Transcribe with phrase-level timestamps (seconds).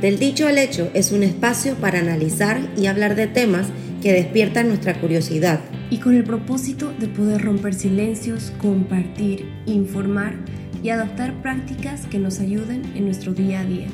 [0.00, 3.66] Del dicho al hecho es un espacio para analizar y hablar de temas
[4.02, 5.60] que despiertan nuestra curiosidad.
[5.88, 10.34] Y con el propósito de poder romper silencios, compartir, informar
[10.82, 13.88] y adoptar prácticas que nos ayuden en nuestro día a día.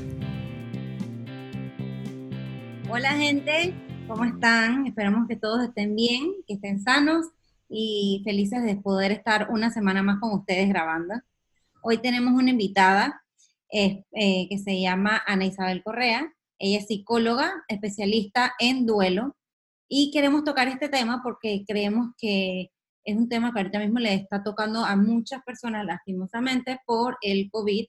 [2.91, 3.73] Hola gente,
[4.09, 4.89] ¿cómo están?
[4.89, 7.27] Esperamos que todos estén bien, que estén sanos
[7.69, 11.15] y felices de poder estar una semana más con ustedes grabando.
[11.81, 13.22] Hoy tenemos una invitada
[13.73, 14.05] eh,
[14.49, 16.33] que se llama Ana Isabel Correa.
[16.59, 19.35] Ella es psicóloga, especialista en duelo,
[19.89, 22.71] y queremos tocar este tema porque creemos que
[23.05, 27.51] es un tema que ahorita mismo le está tocando a muchas personas lastimosamente por el
[27.51, 27.87] COVID.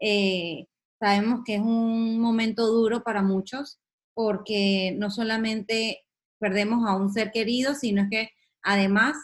[0.00, 0.66] Eh,
[0.98, 3.78] sabemos que es un momento duro para muchos
[4.14, 6.04] porque no solamente
[6.38, 8.30] perdemos a un ser querido, sino que
[8.62, 9.16] además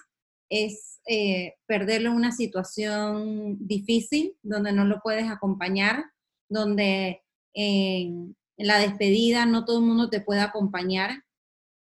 [0.51, 6.05] es eh, perderlo en una situación difícil, donde no lo puedes acompañar,
[6.49, 7.23] donde
[7.55, 11.25] en la despedida no todo el mundo te puede acompañar,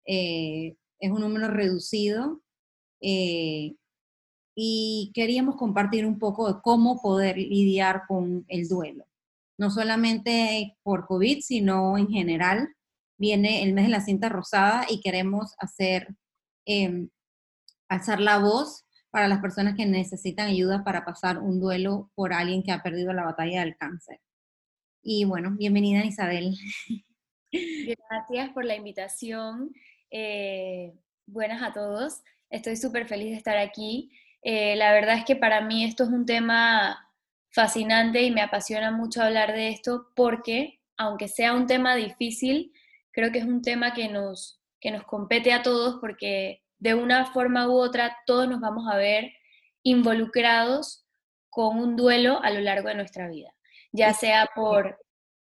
[0.06, 2.40] eh, es un número reducido.
[3.02, 3.74] Eh,
[4.54, 9.06] y queríamos compartir un poco de cómo poder lidiar con el duelo.
[9.58, 12.68] No solamente por COVID, sino en general.
[13.18, 16.14] Viene el mes de la cinta rosada y queremos hacer,
[16.66, 17.10] em,
[17.90, 22.62] alzar la voz para las personas que necesitan ayuda para pasar un duelo por alguien
[22.62, 24.20] que ha perdido la batalla del cáncer.
[25.02, 26.56] Y bueno, bienvenida Isabel.
[27.52, 29.72] Gracias por la invitación.
[30.10, 30.92] Eh,
[31.26, 32.22] buenas a todos.
[32.48, 34.12] Estoy súper feliz de estar aquí.
[34.42, 37.12] Eh, la verdad es que para mí esto es un tema
[37.50, 42.72] fascinante y me apasiona mucho hablar de esto porque, aunque sea un tema difícil,
[43.10, 47.26] creo que es un tema que nos, que nos compete a todos porque de una
[47.26, 49.32] forma u otra todos nos vamos a ver
[49.82, 51.06] involucrados
[51.50, 53.54] con un duelo a lo largo de nuestra vida,
[53.92, 54.98] ya sea por,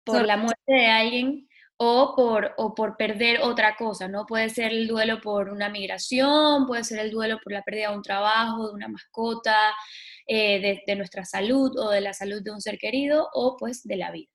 [0.04, 1.48] por la muerte de alguien
[1.78, 4.24] o por, o por perder otra cosa, ¿no?
[4.24, 7.96] Puede ser el duelo por una migración, puede ser el duelo por la pérdida de
[7.96, 9.74] un trabajo, de una mascota,
[10.26, 13.82] eh, de, de nuestra salud o de la salud de un ser querido o pues
[13.82, 14.30] de la vida.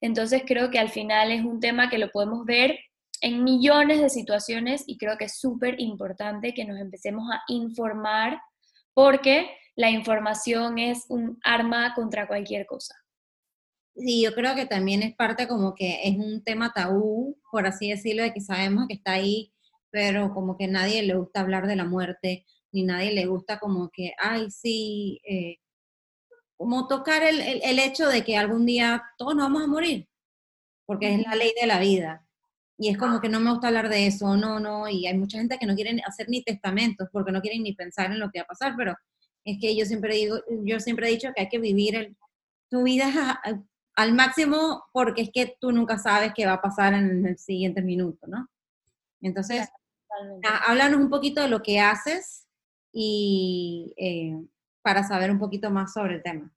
[0.00, 2.78] Entonces creo que al final es un tema que lo podemos ver
[3.20, 8.40] en millones de situaciones y creo que es súper importante que nos empecemos a informar
[8.94, 12.94] porque la información es un arma contra cualquier cosa.
[13.94, 17.90] Sí, yo creo que también es parte como que es un tema tabú, por así
[17.90, 19.52] decirlo, de que sabemos que está ahí,
[19.90, 23.90] pero como que nadie le gusta hablar de la muerte, ni nadie le gusta como
[23.90, 25.58] que, ay, sí, eh,
[26.56, 30.08] como tocar el, el hecho de que algún día todos nos vamos a morir,
[30.86, 32.29] porque es la ley de la vida
[32.80, 35.36] y es como que no me gusta hablar de eso, no, no, y hay mucha
[35.36, 38.38] gente que no quieren hacer ni testamentos porque no quieren ni pensar en lo que
[38.38, 38.96] va a pasar, pero
[39.44, 42.16] es que yo siempre digo, yo siempre he dicho que hay que vivir
[42.70, 43.38] tu vida
[43.96, 47.82] al máximo porque es que tú nunca sabes qué va a pasar en el siguiente
[47.82, 48.48] minuto, ¿no?
[49.20, 49.68] Entonces,
[50.66, 52.46] háblanos un poquito de lo que haces
[52.94, 54.42] y eh,
[54.80, 56.50] para saber un poquito más sobre el tema.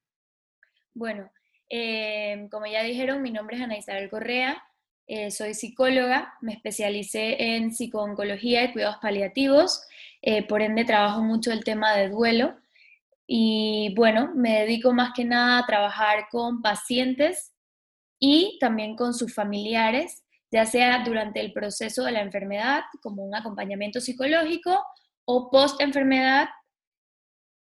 [0.93, 1.29] Bueno,
[1.69, 4.63] eh, como ya dijeron, mi nombre es Ana Isabel Correa,
[5.07, 9.85] eh, soy psicóloga, me especialicé en psicooncología y cuidados paliativos,
[10.21, 12.55] eh, por ende trabajo mucho el tema de duelo.
[13.27, 17.53] Y bueno, me dedico más que nada a trabajar con pacientes
[18.19, 23.35] y también con sus familiares, ya sea durante el proceso de la enfermedad, como un
[23.35, 24.83] acompañamiento psicológico,
[25.25, 26.49] o post enfermedad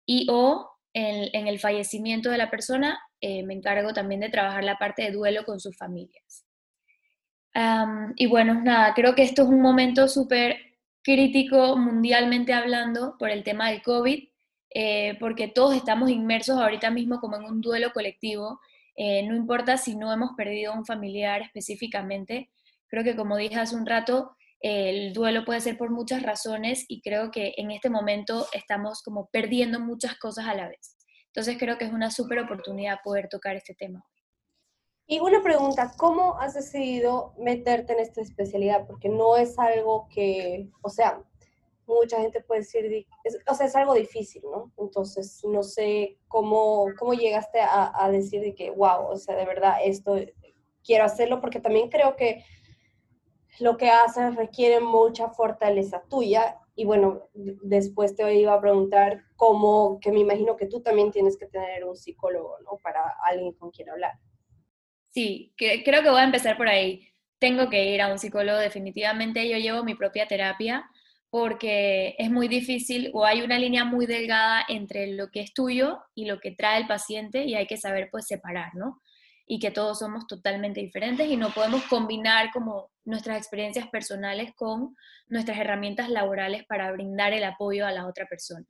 [0.06, 4.78] y o en, el fallecimiento de la persona, eh, me encargo también de trabajar la
[4.78, 6.46] parte de duelo con sus familias
[8.16, 10.58] y bueno, nada, creo que esto es un momento súper
[11.04, 14.24] crítico mundialmente hablando por el tema del COVID,
[14.74, 18.60] eh, porque todos estamos inmersos ahorita mismo como en un duelo colectivo.
[18.96, 22.50] Eh, no importa si no hemos perdido a un familiar específicamente,
[22.88, 27.02] creo que como dije hace un rato, el duelo puede ser por muchas razones y
[27.02, 30.98] creo que en este momento estamos como perdiendo muchas cosas a la vez.
[31.28, 34.04] Entonces creo que es una súper oportunidad poder tocar este tema.
[35.12, 38.88] Y una pregunta, ¿cómo has decidido meterte en esta especialidad?
[38.88, 41.22] Porque no es algo que, o sea,
[41.86, 43.06] mucha gente puede decir,
[43.46, 44.72] o sea, es algo difícil, ¿no?
[44.78, 49.44] Entonces, no sé cómo, cómo llegaste a, a decir de que, wow, o sea, de
[49.44, 50.16] verdad, esto
[50.82, 52.46] quiero hacerlo, porque también creo que
[53.60, 56.58] lo que haces requiere mucha fortaleza tuya.
[56.74, 61.36] Y bueno, después te iba a preguntar cómo, que me imagino que tú también tienes
[61.38, 62.78] que tener un psicólogo, ¿no?
[62.78, 64.14] Para alguien con quien hablar.
[65.12, 67.08] Sí, creo que voy a empezar por ahí.
[67.40, 69.48] Tengo que ir a un psicólogo definitivamente.
[69.50, 70.90] Yo llevo mi propia terapia
[71.30, 76.00] porque es muy difícil o hay una línea muy delgada entre lo que es tuyo
[76.16, 79.02] y lo que trae el paciente y hay que saber pues separar, ¿no?
[79.54, 84.96] y que todos somos totalmente diferentes y no podemos combinar como nuestras experiencias personales con
[85.28, 88.66] nuestras herramientas laborales para brindar el apoyo a la otra persona.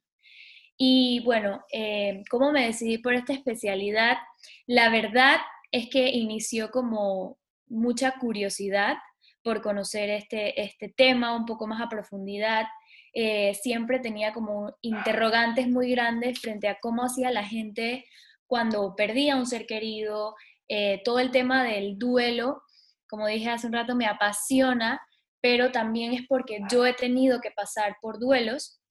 [0.76, 4.18] Y bueno, eh, ¿cómo me decidí por esta especialidad?
[4.66, 5.38] La verdad
[5.72, 7.38] es que inició como
[7.68, 8.98] mucha curiosidad
[9.44, 12.66] por conocer este, este tema un poco más a profundidad.
[13.14, 18.06] Eh, siempre tenía como interrogantes muy grandes frente a cómo hacía la gente
[18.46, 20.36] cuando perdía un ser querido,
[20.68, 22.62] eh, todo el tema del duelo,
[23.10, 25.02] como dije hace un rato, me apasiona,
[25.42, 28.82] pero también es porque yo he tenido que pasar por duelos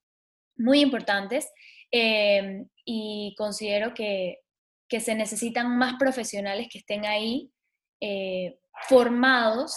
[0.56, 1.50] muy importantes
[1.91, 4.38] eh, y considero que,
[4.98, 7.52] se necesitan más profesionales que estén ahí
[8.00, 8.58] eh,
[8.88, 9.76] formados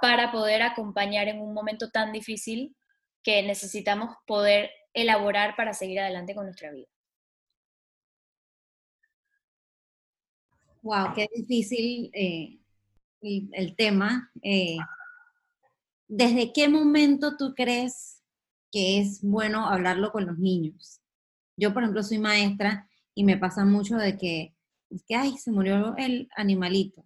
[0.00, 2.74] para poder acompañar en un momento tan difícil
[3.22, 6.86] que necesitamos poder elaborar para seguir adelante con nuestra vida.
[10.82, 12.58] Wow, qué difícil eh,
[13.22, 14.30] el, tema.
[14.42, 14.76] Eh,
[16.06, 18.22] ¿Desde qué momento tú crees
[18.70, 21.00] que es bueno hablarlo con los niños?
[21.56, 24.53] Yo, por ejemplo, soy maestra y me pasa mucho de que,
[24.90, 27.04] es que, ay, se murió el animalito.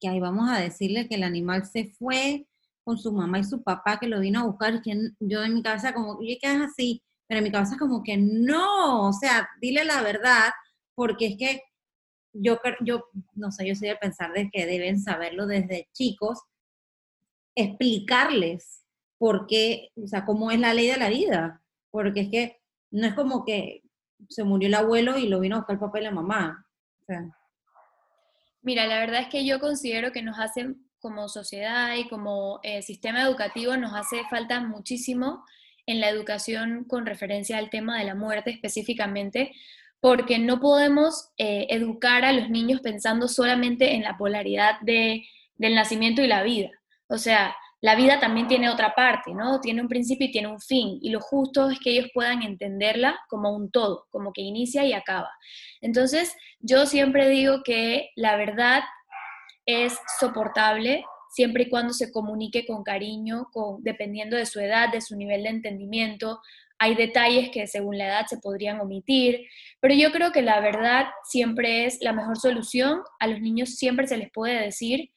[0.00, 2.46] Que ahí vamos a decirle que el animal se fue
[2.84, 4.82] con su mamá y su papá que lo vino a buscar.
[4.82, 7.02] Que yo en mi cabeza como, oye, ¿qué es así?
[7.26, 10.50] Pero en mi cabeza como que no, o sea, dile la verdad,
[10.94, 11.62] porque es que
[12.32, 16.40] yo, yo, no sé, yo soy de pensar de que deben saberlo desde chicos,
[17.56, 18.84] explicarles
[19.18, 22.60] por qué, o sea, cómo es la ley de la vida, porque es que
[22.90, 23.82] no es como que
[24.28, 26.65] se murió el abuelo y lo vino a buscar el papá y la mamá.
[28.62, 32.82] Mira, la verdad es que yo considero que nos hace como sociedad y como eh,
[32.82, 35.44] sistema educativo, nos hace falta muchísimo
[35.86, 39.52] en la educación con referencia al tema de la muerte específicamente,
[40.00, 45.24] porque no podemos eh, educar a los niños pensando solamente en la polaridad de,
[45.54, 46.70] del nacimiento y la vida.
[47.08, 49.60] O sea, la vida también tiene otra parte, ¿no?
[49.60, 53.18] Tiene un principio y tiene un fin, y lo justo es que ellos puedan entenderla
[53.28, 55.30] como un todo, como que inicia y acaba.
[55.80, 58.82] Entonces, yo siempre digo que la verdad
[59.66, 65.02] es soportable siempre y cuando se comunique con cariño, con, dependiendo de su edad, de
[65.02, 66.40] su nivel de entendimiento,
[66.78, 69.46] hay detalles que según la edad se podrían omitir,
[69.80, 73.00] pero yo creo que la verdad siempre es la mejor solución.
[73.18, 75.10] A los niños siempre se les puede decir,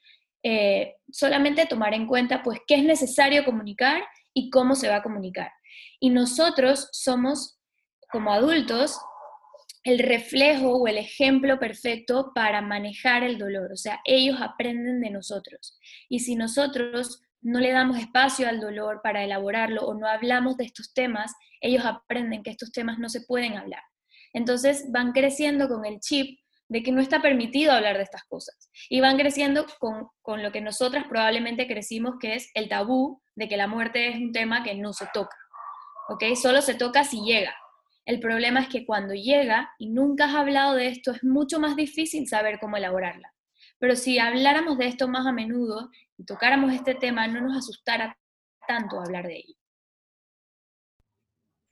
[0.44, 4.04] eh, solamente tomar en cuenta pues qué es necesario comunicar
[4.34, 5.52] y cómo se va a comunicar.
[6.00, 7.60] Y nosotros somos,
[8.12, 9.00] como adultos,
[9.84, 13.72] el reflejo o el ejemplo perfecto para manejar el dolor.
[13.72, 15.78] O sea, ellos aprenden de nosotros.
[16.10, 20.66] Y si nosotros no le damos espacio al dolor para elaborarlo o no hablamos de
[20.66, 23.82] estos temas, ellos aprenden que estos temas no se pueden hablar.
[24.34, 26.40] Entonces van creciendo con el chip
[26.70, 28.70] de que no está permitido hablar de estas cosas.
[28.90, 33.48] Y van creciendo con, con, lo que nosotras probablemente crecimos, que es el tabú de
[33.48, 35.36] que la muerte es un tema que no se toca.
[36.10, 36.24] ¿Ok?
[36.42, 37.56] Solo se toca si llega.
[38.06, 41.76] El problema es que cuando llega y nunca has hablado de esto, es mucho más
[41.76, 43.34] difícil saber cómo elaborarla.
[43.80, 48.18] Pero si habláramos de esto más a menudo y tocáramos este tema, no nos asustara
[48.68, 49.56] tanto hablar de ello.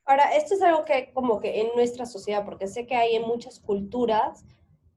[0.06, 3.24] Ahora, esto es algo que como que en nuestra sociedad, porque sé que hay en
[3.24, 4.46] muchas culturas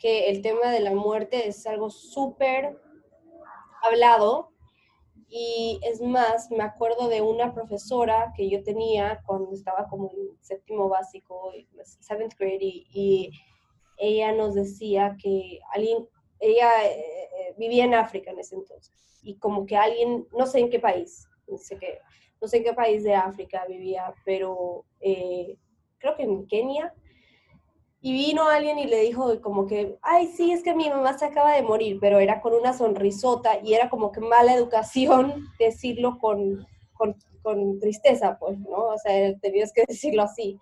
[0.00, 2.80] que el tema de la muerte es algo súper
[3.82, 4.50] hablado.
[5.28, 10.36] Y es más, me acuerdo de una profesora que yo tenía cuando estaba como en
[10.40, 11.52] séptimo básico,
[12.00, 13.30] seventh grade, y
[13.96, 16.08] ella nos decía que alguien
[16.40, 18.92] ella eh, eh, vivía en África en ese entonces,
[19.22, 21.98] y como que alguien, no sé en qué país, no sé, qué,
[22.40, 25.58] no sé en qué país de África vivía, pero eh,
[25.98, 26.94] creo que en Kenia,
[28.02, 31.26] y vino alguien y le dijo como que, ay, sí, es que mi mamá se
[31.26, 36.18] acaba de morir, pero era con una sonrisota y era como que mala educación decirlo
[36.18, 38.86] con, con, con tristeza, pues, ¿no?
[38.88, 40.58] O sea, tenías que decirlo así.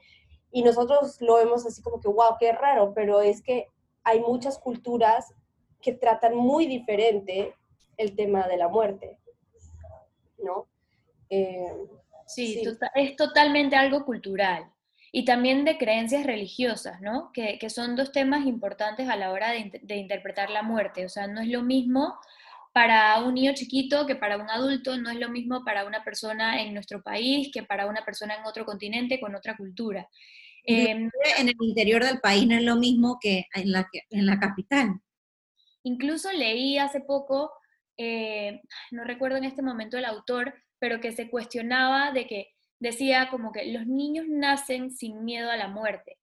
[0.50, 3.68] Y nosotros lo vemos así como que, wow, qué raro, pero es que
[4.02, 5.33] hay muchas culturas
[5.80, 7.54] que tratan muy diferente
[7.97, 9.18] el tema de la muerte,
[10.38, 10.66] ¿no?
[11.30, 11.73] Eh,
[12.26, 14.73] sí, tota-, es totalmente algo cultural
[15.18, 17.32] y también de creencias religiosas, ¿no?
[17.32, 21.04] Que, son dos temas importantes a la hora de, de, interpretar la muerte.
[21.04, 22.16] O sea, no es lo mismo
[22.72, 26.62] para un niño chiquito que para un adulto, no es lo mismo para una persona
[26.62, 30.08] en nuestro país que para una persona en otro continente con otra cultura.
[30.62, 35.00] en el interior del país no es lo mismo que en la, en la capital.
[35.82, 37.50] Incluso leí hace poco,
[37.96, 38.60] eh,
[38.92, 43.52] no recuerdo en este momento el autor, pero que se cuestionaba de que decía como
[43.52, 46.18] que los niños nacen sin miedo a la muerte,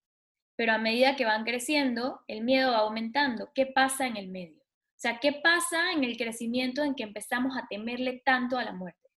[0.55, 3.51] pero a medida que van creciendo, el miedo va aumentando.
[3.53, 4.61] ¿Qué pasa en el medio?
[4.61, 8.71] O sea, ¿qué pasa en el crecimiento en que empezamos a temerle tanto a la
[8.71, 9.09] muerte?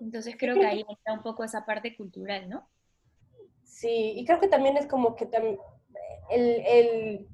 [0.00, 2.68] Entonces creo que ahí está un poco esa parte cultural, ¿no?
[3.64, 5.28] Sí, y creo que también es como que
[6.30, 7.26] el,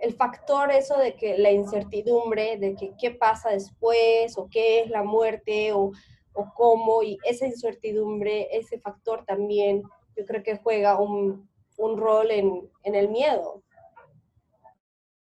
[0.00, 4.90] el, factor eso de que la incertidumbre, de que qué pasa después, o qué es
[4.90, 5.92] la muerte, o,
[6.34, 9.82] o cómo, y esa incertidumbre, ese factor también,
[10.16, 13.62] yo creo que juega un, un rol en, en el miedo.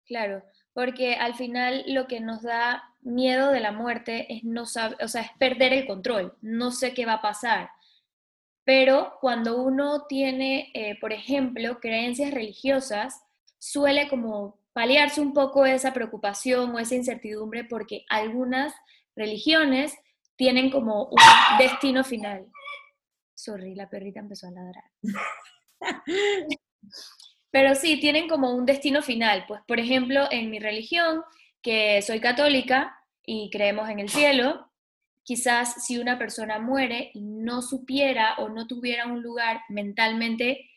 [0.05, 0.43] Claro,
[0.73, 5.07] porque al final lo que nos da miedo de la muerte es no saber, o
[5.07, 7.69] sea, es perder el control, no sé qué va a pasar.
[8.63, 13.23] Pero cuando uno tiene, eh, por ejemplo, creencias religiosas,
[13.57, 18.73] suele como paliarse un poco esa preocupación o esa incertidumbre porque algunas
[19.15, 19.93] religiones
[20.41, 21.17] tienen como un
[21.59, 22.47] destino final.
[23.35, 24.85] Sorry, la perrita empezó a ladrar.
[27.51, 29.45] Pero sí, tienen como un destino final.
[29.47, 31.21] Pues, por ejemplo, en mi religión,
[31.61, 34.71] que soy católica y creemos en el cielo,
[35.21, 40.71] quizás si una persona muere y no supiera o no tuviera un lugar mentalmente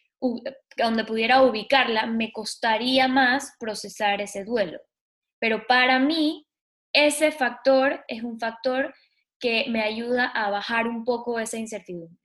[0.76, 4.78] donde pudiera ubicarla, me costaría más procesar ese duelo.
[5.38, 6.46] Pero para mí,
[6.92, 8.94] ese factor es un factor
[9.44, 12.18] que me ayuda a bajar un poco esa incertidumbre.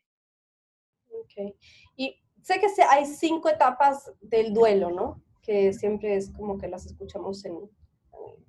[1.12, 1.54] Ok.
[1.98, 5.22] Y sé que hay cinco etapas del duelo, ¿no?
[5.42, 7.70] Que siempre es como que las escuchamos en,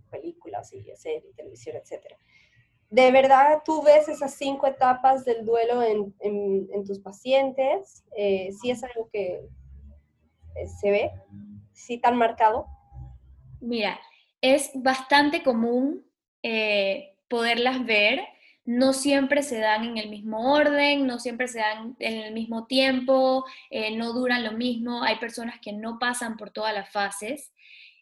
[0.08, 2.04] películas y series, televisión, etc.
[2.90, 8.04] ¿De verdad tú ves esas cinco etapas del duelo en, en, tus pacientes?
[8.16, 9.48] Eh, ¿Sí es algo que
[10.54, 11.10] eh, se ve?
[11.72, 12.66] ¿Sí tan marcado?
[13.60, 13.98] Mira,
[14.40, 16.06] es bastante común
[16.44, 18.20] eh, poderlas ver
[18.64, 22.66] no siempre se dan en el mismo orden, no siempre se dan en el mismo
[22.66, 27.52] tiempo, eh, no duran lo mismo, hay personas que no pasan por todas las fases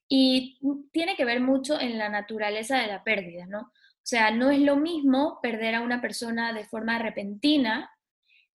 [0.09, 0.59] y
[0.93, 3.61] tiene que ver mucho en la naturaleza de la pérdida, ¿no?
[3.61, 7.91] O sea, no es lo mismo perder a una persona de forma repentina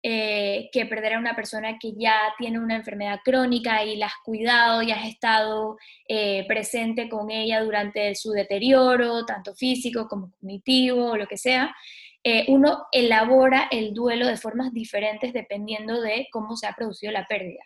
[0.04, 4.16] eh, que perder a una persona que ya tiene una enfermedad crónica y la has
[4.24, 5.78] cuidado y has estado
[6.08, 11.76] eh, presente con ella durante su deterioro, tanto físico como cognitivo o lo que sea.
[12.24, 17.28] Eh, uno elabora el duelo de formas diferentes dependiendo de cómo se ha producido la
[17.28, 17.64] pérdida.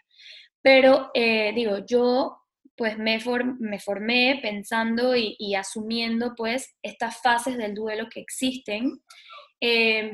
[0.61, 2.39] Pero digo, yo
[2.75, 3.17] pues me,
[3.59, 9.03] me formé pensando y, asumiendo pues estas fases del duelo que existen,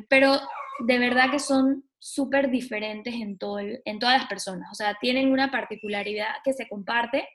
[0.09, 0.39] pero
[0.85, 5.31] de verdad que son súper diferentes en, todo en todas las personas, o sea, tienen
[5.31, 7.27] una particularidad que se comparte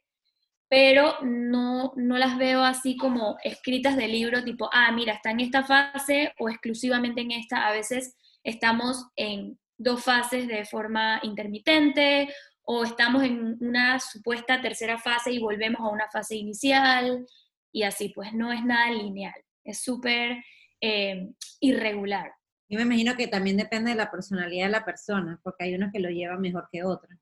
[0.68, 5.40] pero no, no las veo así como escritas de libro tipo, ah, mira, está en
[5.40, 7.68] esta fase o exclusivamente en esta.
[7.68, 12.28] A veces estamos en dos fases de forma intermitente
[12.62, 17.25] o estamos en una supuesta tercera fase y volvemos a una fase inicial
[17.70, 20.42] y así, pues no es nada lineal, es súper
[20.80, 21.28] eh,
[21.61, 22.32] irregular.
[22.68, 25.92] Yo me imagino que también depende de la personalidad de la persona, porque hay unos
[25.92, 27.16] que lo llevan mejor que otros.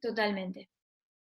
[0.00, 0.70] Totalmente.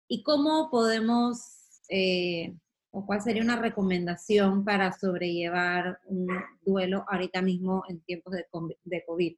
[0.08, 2.52] ¿Y cómo podemos, eh,
[2.90, 6.26] o cuál sería una recomendación para sobrellevar un
[6.62, 9.36] duelo ahorita mismo en tiempos de, COVID?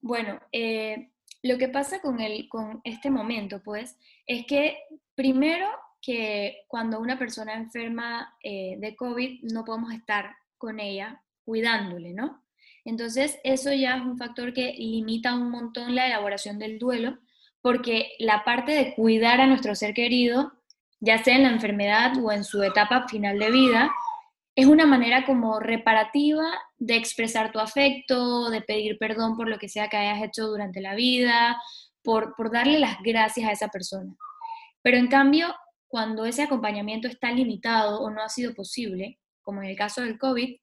[0.00, 1.12] Bueno, eh,
[1.42, 3.96] lo que pasa con, el, con este momento, pues,
[4.26, 4.78] es que
[5.14, 5.68] primero
[6.02, 12.44] que cuando una persona enferma eh, de COVID no podemos estar con ella cuidándole, ¿no?
[12.88, 17.18] Entonces, eso ya es un factor que limita un montón la elaboración del duelo
[17.60, 20.54] porque la parte de cuidar a nuestro ser querido,
[20.98, 23.90] ya sea en la enfermedad o en su etapa final de vida,
[24.54, 26.46] es una manera como reparativa
[26.78, 30.80] de expresar tu afecto, de pedir perdón por lo que sea que hayas hecho durante
[30.80, 31.60] la vida,
[32.02, 34.16] por, darle las gracias a esa persona.
[34.80, 35.54] Pero en cambio,
[35.88, 40.18] cuando ese acompañamiento está limitado o no ha sido posible, como en el caso del
[40.18, 40.56] COVID,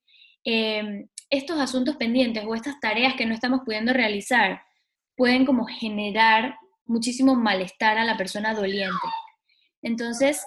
[0.43, 4.61] eh, estos asuntos pendientes o estas tareas que no estamos pudiendo realizar
[5.15, 9.07] pueden como generar muchísimo malestar a la persona doliente.
[9.81, 10.43] Entonces,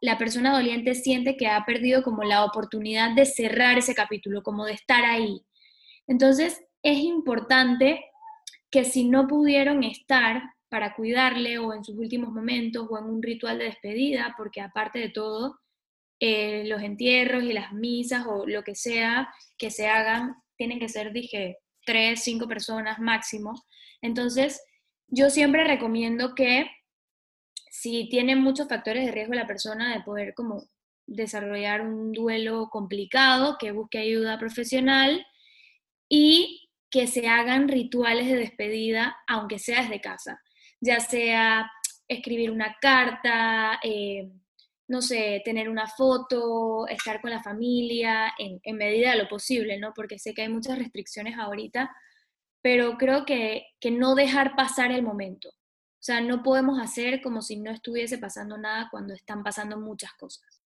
[0.00, 4.64] la persona doliente siente que ha perdido como la oportunidad de cerrar ese capítulo, como
[4.64, 5.42] de estar ahí.
[6.06, 8.04] Entonces, es importante
[8.70, 13.22] que si no pudieron estar para cuidarle o en sus últimos momentos o en un
[13.22, 15.60] ritual de despedida, porque aparte de todo,
[16.24, 20.88] eh, los entierros y las misas o lo que sea que se hagan, tienen que
[20.88, 23.60] ser, dije, tres, cinco personas máximo.
[24.00, 24.62] Entonces,
[25.08, 26.70] yo siempre recomiendo que
[27.72, 30.62] si tiene muchos factores de riesgo la persona de poder como
[31.08, 35.26] desarrollar un duelo complicado, que busque ayuda profesional
[36.08, 40.40] y que se hagan rituales de despedida, aunque sea desde casa,
[40.80, 41.68] ya sea
[42.06, 44.30] escribir una carta, eh,
[44.92, 49.94] no sé, tener una foto, estar con la familia, en, medida de lo posible, ¿no?
[49.94, 51.90] Porque sé que hay muchas restricciones ahorita,
[52.60, 55.48] pero creo que, que no dejar pasar el momento.
[55.48, 60.12] O sea, no podemos hacer como si no estuviese pasando nada cuando están pasando muchas
[60.12, 60.62] cosas.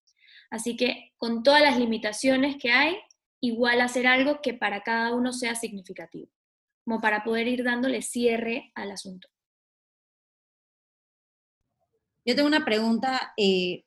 [0.51, 2.97] Así que con todas las limitaciones que hay,
[3.41, 6.33] igual hacer algo que para cada uno sea significativo,
[6.85, 9.29] como para poder ir dándole cierre al asunto.
[12.25, 13.86] Yo tengo una pregunta, eh,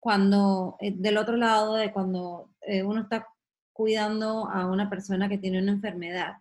[0.00, 3.26] cuando, eh, del otro lado, de cuando eh, uno está
[3.72, 6.34] cuidando a una persona que tiene una enfermedad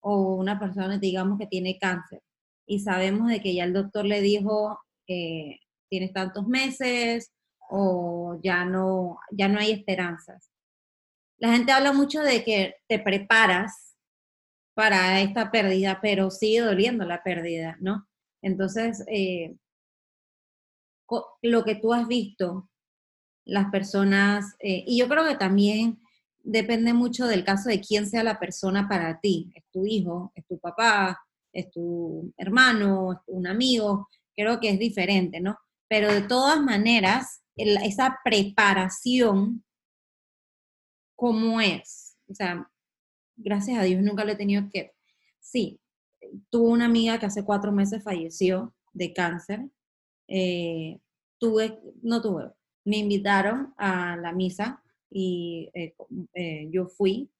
[0.00, 2.22] o una persona, digamos, que tiene cáncer
[2.70, 4.78] y sabemos de que ya el doctor le dijo,
[5.08, 7.32] eh, tienes tantos meses
[7.68, 10.52] o ya no, ya no hay esperanzas.
[11.38, 13.96] La gente habla mucho de que te preparas
[14.74, 18.06] para esta pérdida, pero sigue doliendo la pérdida, ¿no?
[18.40, 19.56] Entonces, eh,
[21.42, 22.69] lo que tú has visto,
[23.44, 26.00] las personas, eh, y yo creo que también
[26.42, 29.50] depende mucho del caso de quién sea la persona para ti.
[29.54, 31.20] Es tu hijo, es tu papá,
[31.52, 35.58] es tu hermano, es un amigo, creo que es diferente, ¿no?
[35.88, 39.64] Pero de todas maneras, esa preparación,
[41.16, 42.16] ¿cómo es?
[42.28, 42.70] O sea,
[43.36, 44.92] gracias a Dios nunca lo he tenido que...
[45.40, 45.80] Sí,
[46.50, 49.68] tuve una amiga que hace cuatro meses falleció de cáncer.
[50.28, 51.00] Eh,
[51.38, 52.52] tuve, no tuve,
[52.84, 55.94] me invitaron a la misa y eh,
[56.34, 57.30] eh, yo fui.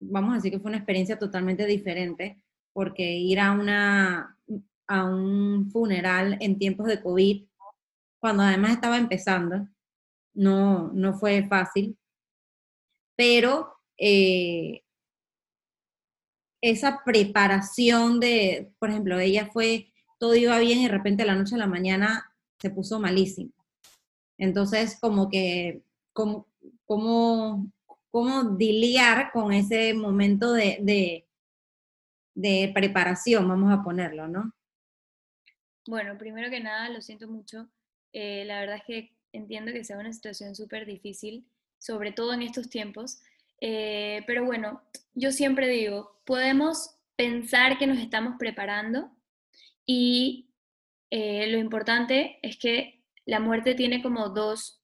[0.00, 2.42] Vamos a decir que fue una experiencia totalmente diferente,
[2.72, 4.38] porque ir a, una,
[4.86, 7.44] a un funeral en tiempos de COVID,
[8.18, 9.68] cuando además estaba empezando,
[10.34, 11.96] no, no fue fácil,
[13.16, 14.82] pero eh,
[16.62, 21.54] esa preparación de, por ejemplo, ella fue, todo iba bien y de repente la noche
[21.54, 23.52] a la mañana se puso malísimo.
[24.40, 25.82] Entonces, como que,
[26.14, 26.48] como,
[26.86, 27.70] cómo,
[28.10, 31.26] cómo lidiar con ese momento de,
[32.34, 34.54] de, preparación, vamos a ponerlo, ¿no?
[35.86, 37.68] Bueno, primero que nada, lo siento mucho.
[38.14, 41.46] Eh, la verdad es que entiendo que sea una situación súper difícil,
[41.78, 43.20] sobre todo en estos tiempos.
[43.60, 49.10] Eh, pero bueno, yo siempre digo, podemos pensar que nos estamos preparando
[49.84, 50.48] y
[51.10, 52.99] eh, lo importante es que
[53.30, 54.80] la muerte tiene como dos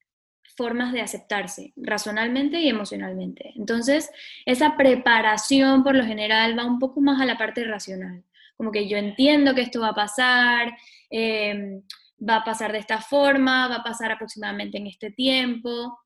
[0.55, 3.51] formas de aceptarse, razonalmente y emocionalmente.
[3.57, 4.09] Entonces,
[4.45, 8.23] esa preparación por lo general va un poco más a la parte racional,
[8.55, 10.75] como que yo entiendo que esto va a pasar,
[11.09, 11.81] em,
[12.27, 15.99] va a pasar de esta forma, va a pasar aproximadamente en este tiempo,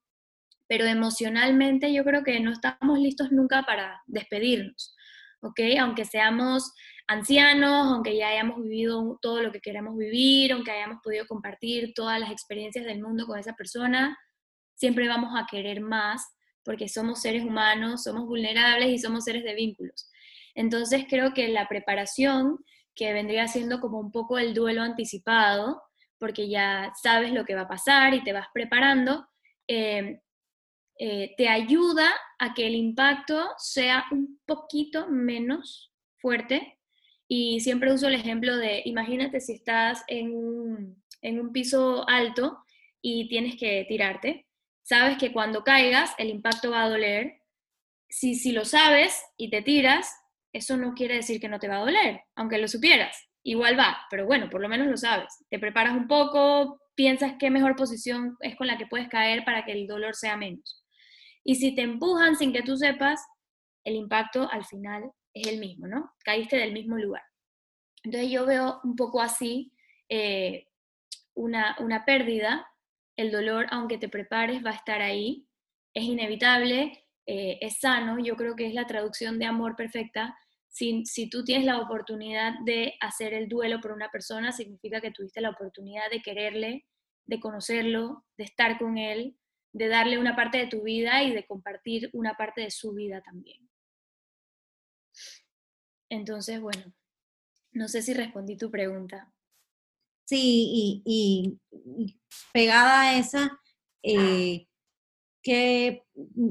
[0.68, 4.96] pero emocionalmente yo creo que no estamos listos nunca para despedirnos,
[5.42, 5.60] ¿ok?
[5.80, 6.74] Aunque seamos
[7.12, 12.20] ancianos, aunque ya hayamos vivido todo lo que queremos vivir, aunque hayamos podido compartir todas
[12.20, 14.18] las experiencias del mundo con esa persona,
[14.76, 16.26] siempre vamos a querer más
[16.64, 20.10] porque somos seres humanos, somos vulnerables y somos seres de vínculos.
[20.56, 22.58] Entonces creo que la preparación,
[22.94, 25.82] que vendría siendo como un poco el duelo anticipado,
[26.20, 29.28] porque ya sabes lo que va a pasar y te vas preparando,
[29.68, 30.22] eh,
[31.00, 36.78] eh, te ayuda a que el impacto sea un poquito menos fuerte.
[37.32, 42.58] Y siempre uso el ejemplo de, imagínate si estás en en un piso alto
[43.00, 44.48] y tienes que tirarte
[44.84, 47.40] sabes que cuando caigas el impacto va a doler.
[48.10, 50.14] Si, si lo sabes y te tiras,
[50.52, 53.16] eso no quiere decir que no te va a doler, aunque lo supieras.
[53.44, 55.34] Igual va, pero bueno, por lo menos lo sabes.
[55.50, 59.64] Te preparas un poco, piensas qué mejor posición es con la que puedes caer para
[59.64, 60.84] que el dolor sea menos.
[61.44, 63.26] Y si te empujan sin que tú sepas,
[63.86, 66.14] el impacto al final es el mismo, ¿no?
[66.24, 67.24] Caíste del mismo lugar.
[68.04, 69.72] Entonces yo veo un poco así
[70.10, 70.68] eh,
[71.34, 72.68] una, una pérdida
[73.22, 75.48] el dolor, aunque te prepares, va a estar ahí,
[75.94, 80.36] es inevitable, eh, es sano, yo creo que es la traducción de amor perfecta.
[80.70, 85.12] Si, si tú tienes la oportunidad de hacer el duelo por una persona, significa que
[85.12, 86.86] tuviste la oportunidad de quererle,
[87.26, 89.38] de conocerlo, de estar con él,
[89.74, 93.22] de darle una parte de tu vida y de compartir una parte de su vida
[93.22, 93.71] también.
[96.12, 96.94] Entonces, bueno,
[97.72, 99.34] no sé si respondí tu pregunta.
[100.26, 101.58] Sí, y,
[102.54, 103.60] pegada a esa,
[104.04, 104.68] eh,
[105.42, 106.04] que,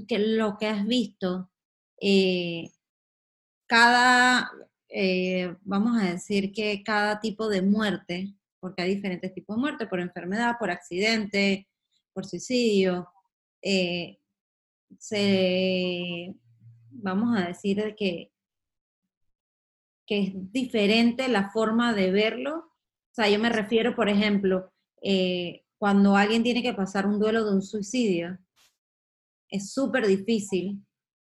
[0.09, 1.51] lo que has visto,
[2.01, 2.71] eh,
[3.67, 4.51] cada,
[4.89, 9.87] eh, vamos a decir que cada tipo de muerte, porque hay diferentes tipos de muerte,
[9.87, 11.69] por enfermedad, por accidente,
[12.15, 13.09] por suicidio,
[14.99, 16.35] se,
[16.91, 18.33] vamos a decir que,
[20.11, 22.71] que es diferente la forma de verlo
[23.11, 27.45] o sea, yo me refiero, por ejemplo, eh, cuando alguien tiene que pasar un duelo
[27.45, 28.39] de un suicidio,
[29.49, 30.81] es súper difícil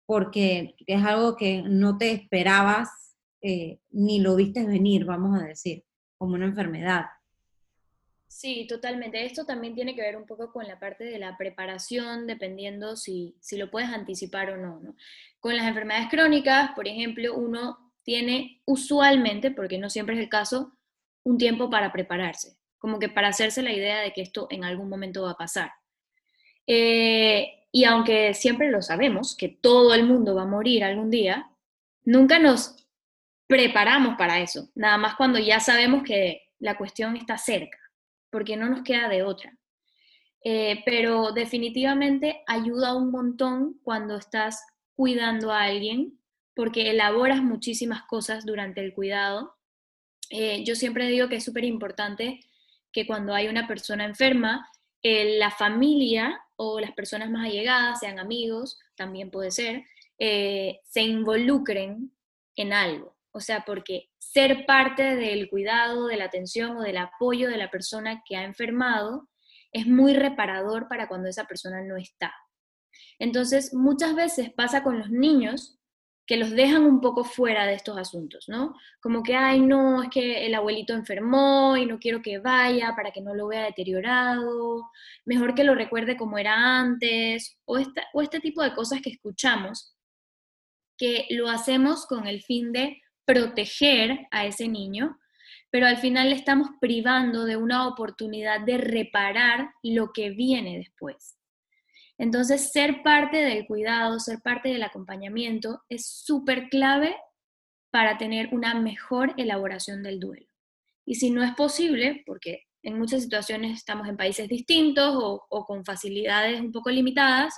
[0.06, 5.86] porque es algo que no te esperabas eh, ni lo viste venir, vamos a decir,
[6.18, 7.06] como una enfermedad.
[8.28, 9.26] Sí, totalmente.
[9.26, 13.38] Esto también tiene que ver un poco con la parte de la preparación, dependiendo si,
[13.40, 14.96] si lo puedes anticipar o no, no.
[15.40, 20.78] Con las enfermedades crónicas, por ejemplo, uno tiene usualmente, porque no siempre es el caso,
[21.24, 24.90] un tiempo para prepararse, como que para hacerse la idea de que esto en algún
[24.90, 25.72] momento va a pasar.
[26.68, 31.50] Eh, y aunque siempre lo sabemos, que todo el mundo va a morir algún día,
[32.04, 32.76] nunca nos
[33.48, 37.78] preparamos para eso, nada más cuando ya sabemos que la cuestión está cerca,
[38.30, 39.58] porque no nos queda de otra.
[40.44, 46.20] Eh, pero definitivamente ayuda un montón cuando estás cuidando a alguien,
[46.56, 49.56] porque elaboras muchísimas cosas durante el cuidado
[50.32, 52.40] eh, yo siempre digo que es súper importante
[52.94, 54.68] que cuando hay una persona enferma,
[55.04, 59.84] eh, la familia o las personas más allegadas, sean amigos, también puede ser,
[60.18, 62.14] eh, se involucren
[62.56, 63.18] en algo.
[63.32, 67.70] O sea, porque ser parte del cuidado, de la atención o del apoyo de la
[67.70, 69.30] persona que ha enfermado
[69.74, 72.34] es muy reparador para cuando esa persona no está.
[73.20, 75.81] Entonces, muchas veces pasa con los niños
[76.26, 78.76] que los dejan un poco fuera de estos asuntos, ¿no?
[79.02, 83.12] Como que, ay, no, es que el abuelito enfermó y no quiero que vaya para
[83.12, 84.90] que no lo vea deteriorado,
[85.26, 87.80] mejor que lo recuerde como era antes, o,
[88.14, 89.96] o este tipo de cosas que escuchamos,
[90.98, 95.18] que lo hacemos con el fin de proteger a ese niño,
[95.72, 101.38] pero al final le estamos privando de una oportunidad de reparar lo que viene después.
[102.22, 107.16] Entonces, ser parte del cuidado, ser parte del acompañamiento es súper clave
[107.90, 110.46] para tener una mejor elaboración del duelo.
[111.04, 115.84] Y si no es posible, porque en muchas situaciones estamos en países distintos o, con
[115.84, 117.56] facilidades un poco limitadas,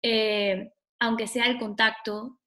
[0.00, 2.38] eh, aunque sea el contacto,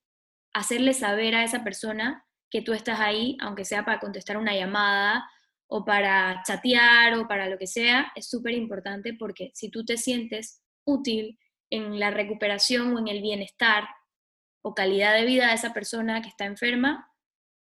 [0.53, 5.29] hacerle saber a esa persona que tú estás ahí, aunque sea para contestar una llamada
[5.67, 9.97] o para chatear o para lo que sea, es súper importante porque si tú te
[9.97, 11.37] sientes útil
[11.73, 13.85] en la recuperación o en el bienestar
[14.61, 17.11] o calidad de vida de esa persona que está enferma,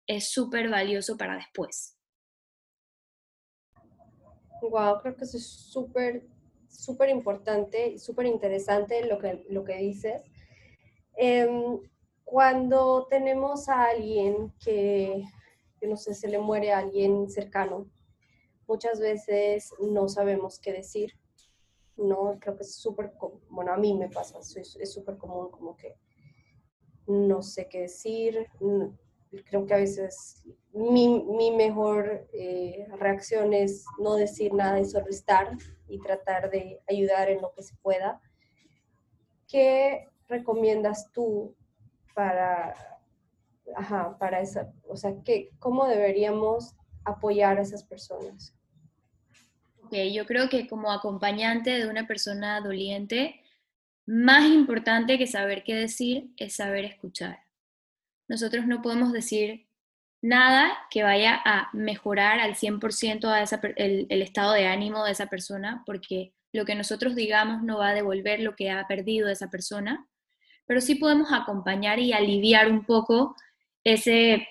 [0.06, 1.98] es súper valioso para después.
[4.62, 6.24] Wow, creo que eso es súper,
[6.68, 10.22] súper importante y súper interesante lo que, lo que dices.
[11.16, 11.76] Em,
[12.22, 15.24] cuando tenemos a alguien que,
[15.80, 17.90] que, no sé, se le muere a alguien cercano,
[18.68, 21.12] muchas veces no sabemos qué decir
[21.96, 22.38] ¿no?
[22.40, 23.12] Creo que es súper,
[23.48, 25.96] bueno, a mí me pasa, es súper común como que
[27.06, 28.48] no sé qué decir,
[29.44, 35.06] creo que a veces mi, mi mejor eh, reacción es no decir nada y solo
[35.88, 38.20] y tratar de ayudar en lo que se pueda.
[39.48, 41.54] ¿Qué recomiendas tú
[42.14, 42.74] para,
[43.76, 48.54] ajá, para esa, o sea, ¿qué, cómo deberíamos apoyar a esas personas?
[49.90, 53.42] Yo creo que como acompañante de una persona doliente,
[54.06, 57.40] más importante que saber qué decir es saber escuchar.
[58.28, 59.66] Nosotros no podemos decir
[60.22, 65.26] nada que vaya a mejorar al 100% a el, el estado de ánimo de esa
[65.26, 69.50] persona, porque lo que nosotros digamos no va a devolver lo que ha perdido esa
[69.50, 70.08] persona,
[70.66, 73.36] pero sí podemos acompañar y aliviar un poco
[73.84, 74.48] ese,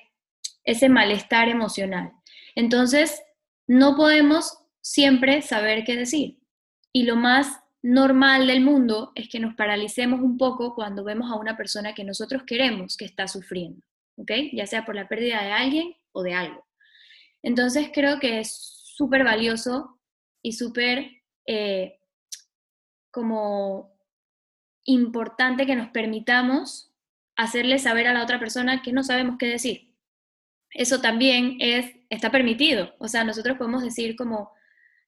[0.63, 2.13] ese malestar emocional.
[2.55, 3.21] Entonces,
[3.67, 6.37] no podemos siempre saber qué decir.
[6.93, 11.39] Y lo más normal del mundo es que nos paralicemos un poco cuando vemos a
[11.39, 13.81] una persona que nosotros queremos que está sufriendo,
[14.15, 14.31] ¿ok?
[14.53, 16.67] Ya sea por la pérdida de alguien o de algo.
[17.41, 18.53] Entonces creo que es
[18.95, 19.99] súper valioso
[20.43, 21.99] y súper eh,
[23.09, 23.91] como
[24.83, 26.91] importante que nos permitamos
[27.35, 29.95] hacerle saber a la otra persona que no sabemos qué decir.
[30.69, 32.93] Eso también es, está permitido.
[32.99, 34.54] O sea, nosotros podemos decir como,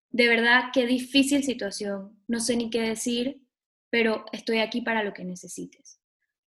[0.09, 2.17] de verdad, qué difícil situación.
[2.27, 3.41] No sé ni qué decir,
[3.89, 5.99] pero estoy aquí para lo que necesites.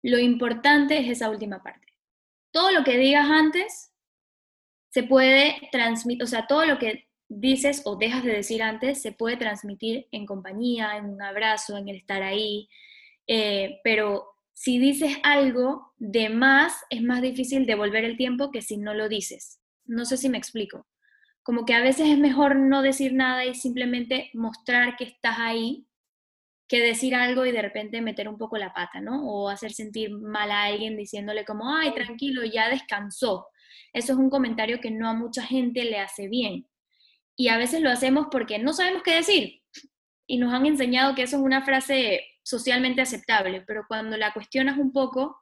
[0.03, 1.87] Lo importante es esa última parte.
[2.53, 3.92] Todo lo que digas antes
[4.90, 9.12] se puede transmitir, o sea, todo lo que dices o dejas de decir antes se
[9.12, 12.68] puede transmitir en compañía, en un abrazo, en el estar ahí,
[13.29, 18.79] eh, pero si dices algo de más, es más difícil devolver el tiempo que si
[18.79, 19.61] no lo dices.
[19.85, 20.87] No sé si me explico
[21.50, 25.84] como que a veces es mejor no decir nada y simplemente mostrar que estás ahí
[26.68, 29.28] que decir algo y de repente meter un poco la pata, ¿no?
[29.28, 33.48] O hacer sentir mal a alguien diciéndole como, ay, tranquilo, ya descansó.
[33.92, 36.68] Eso es un comentario que no a mucha gente le hace bien.
[37.34, 39.60] Y a veces lo hacemos porque no sabemos qué decir.
[40.28, 44.78] y nos han enseñado que eso es una frase socialmente aceptable, pero cuando la cuestionas
[44.78, 45.40] un poco,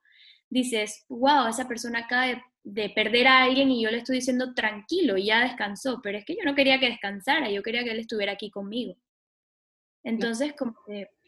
[0.49, 4.55] dices, wow, esa persona acaba de, de, perder a alguien y yo le estoy diciendo
[4.55, 8.01] tranquilo, ya descansó, pero es que yo no quería que descansara, yo quería que él
[8.01, 8.97] estuviera aquí conmigo.
[10.05, 10.75] Entonces, como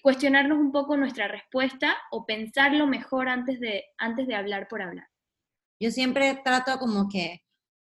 [0.02, 5.08] cuestionarnos un poco nuestra respuesta o pensarlo mejor antes de, antes de hablar por hablar.
[5.80, 7.42] Yo siempre trato como que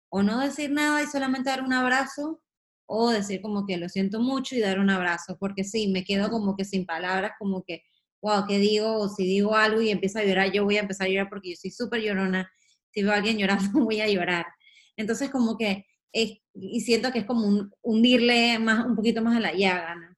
[0.10, 2.42] o no decir nada y solamente dar un abrazo
[2.88, 6.30] o decir como que lo siento mucho y dar un abrazo, porque sí, me quedo
[6.30, 7.84] como que sin palabras, como que,
[8.22, 9.00] wow, ¿qué digo?
[9.00, 11.50] O si digo algo y empiezo a llorar, yo voy a empezar a llorar porque
[11.50, 12.50] yo soy súper llorona.
[12.96, 14.46] Si veo a alguien llorando, voy a llorar.
[14.98, 19.36] Entonces, como que, es, y siento que es como un, hundirle más, un poquito más
[19.36, 20.16] a la llaga, ¿no?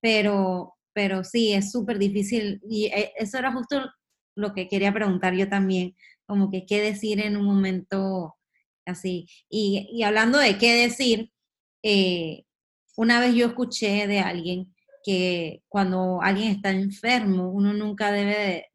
[0.00, 2.60] Pero, pero sí, es súper difícil.
[2.68, 3.90] Y eh, eso era justo
[4.36, 8.36] lo que quería preguntar yo también, como que qué decir en un momento
[8.84, 9.26] así.
[9.48, 11.32] Y, y hablando de qué decir,
[11.82, 12.44] eh,
[12.96, 18.66] una vez yo escuché de alguien que cuando alguien está enfermo, uno nunca debe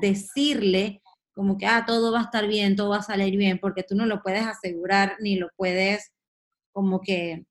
[0.00, 1.02] decirle
[1.34, 3.94] como que, ah, todo va a estar bien, todo va a salir bien, porque tú
[3.94, 6.12] no lo puedes asegurar ni lo puedes
[6.72, 7.46] como que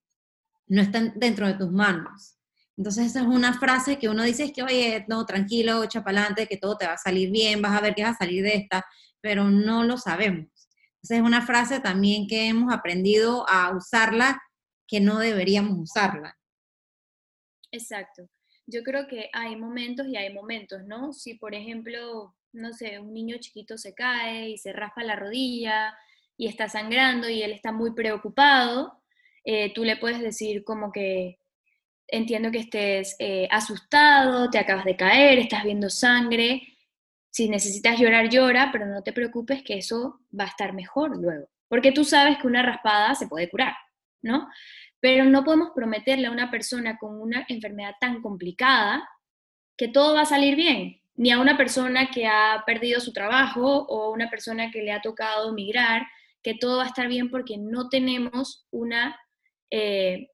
[0.67, 2.37] no está dentro de tus manos.
[2.75, 6.57] Entonces esa es una frase que uno dice es que, oye, no, tranquilo, adelante, que
[6.57, 8.85] todo te va a salir bien, vas a ver que vas a salir de esta,
[9.21, 10.47] pero no lo sabemos.
[11.01, 14.41] Esa es una frase también que hemos aprendido a usarla
[14.87, 16.37] que no deberíamos usarla.
[17.71, 18.29] Exacto.
[18.65, 21.11] Yo creo que hay momentos y hay momentos, ¿no?
[21.11, 25.95] Si, por ejemplo, no sé, un niño chiquito se cae y se raspa la rodilla
[26.37, 29.01] y está sangrando y él está muy preocupado,
[29.43, 31.39] eh, tú le puedes decir como que
[32.07, 36.61] entiendo que estés eh, asustado, te acabas de caer, estás viendo sangre,
[37.31, 41.47] si necesitas llorar, llora, pero no te preocupes que eso va a estar mejor luego,
[41.67, 43.75] porque tú sabes que una raspada se puede curar,
[44.21, 44.47] ¿no?
[44.99, 49.09] Pero no podemos prometerle a una persona con una enfermedad tan complicada
[49.75, 53.85] que todo va a salir bien, ni a una persona que ha perdido su trabajo
[53.87, 56.07] o una persona que le ha tocado migrar,
[56.41, 59.15] que todo va a estar bien porque no tenemos una
[59.69, 60.27] eh,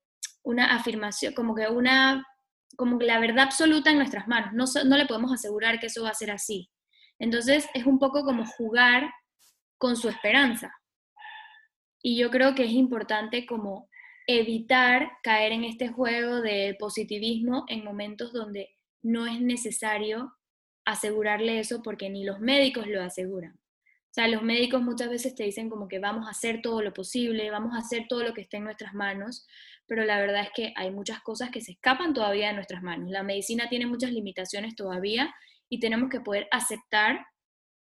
[0.44, 2.26] una afirmación, como que una,
[2.76, 4.54] como la verdad absoluta en nuestras manos.
[4.54, 6.70] No, no le podemos asegurar que eso va a ser así.
[7.20, 9.10] Entonces es un poco como jugar
[9.78, 10.74] con su esperanza.
[12.02, 13.90] Y yo creo que es importante como
[14.26, 18.70] evitar caer en este juego de positivismo en momentos donde
[19.02, 20.34] no es necesario
[20.92, 23.54] asegurarle eso porque ni los médicos lo aseguran.
[23.54, 26.94] O sea, los médicos muchas veces te dicen como que vamos a hacer todo lo
[26.94, 29.46] posible, vamos a hacer todo lo que esté en nuestras manos,
[29.86, 33.12] pero la verdad es que hay muchas cosas que se escapan todavía de nuestras manos.
[33.12, 35.34] La medicina tiene muchas limitaciones todavía
[35.70, 37.26] y tenemos que poder aceptar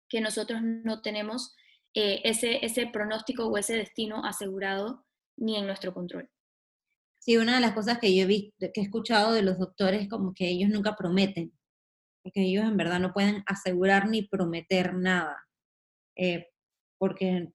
[0.08, 1.54] que nosotros no tenemos
[1.94, 6.28] eh, ese, ese pronóstico o ese destino asegurado ni en nuestro control.
[7.20, 10.08] Sí, una de las cosas que yo he visto, que he escuchado de los doctores,
[10.08, 11.52] como que ellos nunca prometen,
[12.22, 15.36] porque ellos en verdad no pueden asegurar ni prometer nada,
[16.16, 16.48] eh,
[16.98, 17.48] porque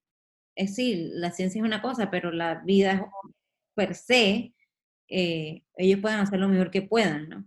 [0.55, 3.01] es sí, la ciencia es una cosa, pero la vida es
[3.75, 4.53] per se,
[5.09, 7.45] eh, ellos pueden hacer lo mejor que puedan, ¿no?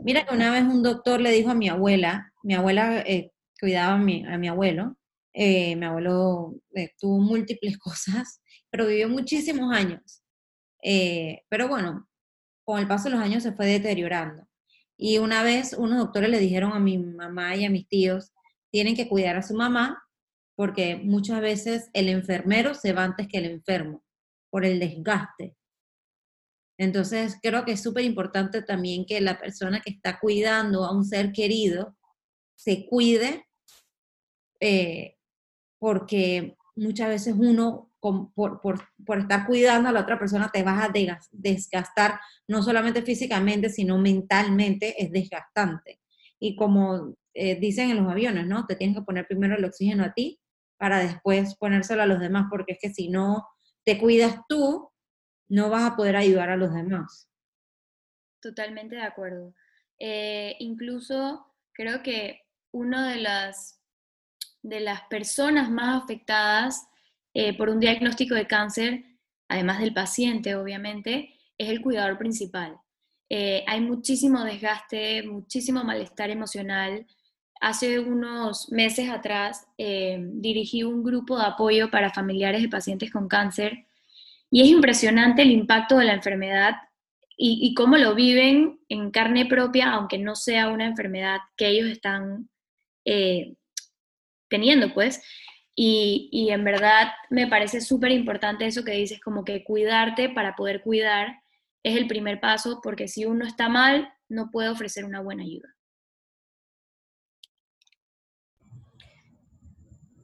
[0.00, 3.94] Mira que una vez un doctor le dijo a mi abuela, mi abuela eh, cuidaba
[3.94, 4.96] a mi, a mi abuelo,
[5.32, 6.54] eh, mi abuelo
[6.98, 10.22] tuvo múltiples cosas, pero vivió muchísimos años.
[11.48, 12.08] pero bueno,
[12.64, 14.48] con el paso de los años se fue deteriorando.
[15.02, 18.32] Y una vez unos doctores le dijeron a mi mamá y a mis tíos,
[18.70, 20.04] tienen que cuidar a su mamá
[20.54, 24.04] porque muchas veces el enfermero se va antes que el enfermo
[24.50, 25.56] por el desgaste.
[26.78, 31.06] Entonces, creo que es súper importante también que la persona que está cuidando a un
[31.06, 31.96] ser querido
[32.54, 33.46] se cuide,
[34.60, 35.16] eh,
[35.78, 40.92] porque muchas veces uno, por, por, estar cuidando a la otra persona, te vas a
[41.32, 46.00] desgastar, no solamente físicamente, sino mentalmente, es desgastante.
[46.38, 48.66] Y como eh, dicen en los aviones, ¿no?
[48.66, 50.40] Te tienes que poner primero el oxígeno a ti
[50.78, 53.46] para después ponérselo a los demás, porque es que si no
[53.84, 54.90] te cuidas tú,
[55.48, 57.28] no vas a poder ayudar a los demás.
[58.40, 59.54] Totalmente de acuerdo.
[59.98, 62.40] Eh, incluso creo que
[62.72, 63.80] una de las,
[64.62, 66.89] de las personas más afectadas
[67.34, 69.04] eh, por un diagnóstico de cáncer,
[69.48, 72.76] además del paciente, obviamente, es el cuidador principal.
[73.28, 77.06] Eh, hay muchísimo desgaste, muchísimo malestar emocional.
[77.60, 83.86] Hace unos meses atrás dirigí un grupo de apoyo para familiares de pacientes con cáncer
[84.50, 86.76] y es impresionante el impacto de la enfermedad
[87.42, 92.50] y, cómo lo viven en carne propia, aunque no sea una enfermedad que ellos están
[93.06, 93.54] eh,
[94.50, 95.22] teniendo, pues.
[95.82, 100.82] Y, en verdad me parece súper importante eso que dices, como que cuidarte para poder
[100.82, 101.42] cuidar
[101.82, 105.74] es el primer paso, porque si uno está mal, no puede ofrecer una buena ayuda.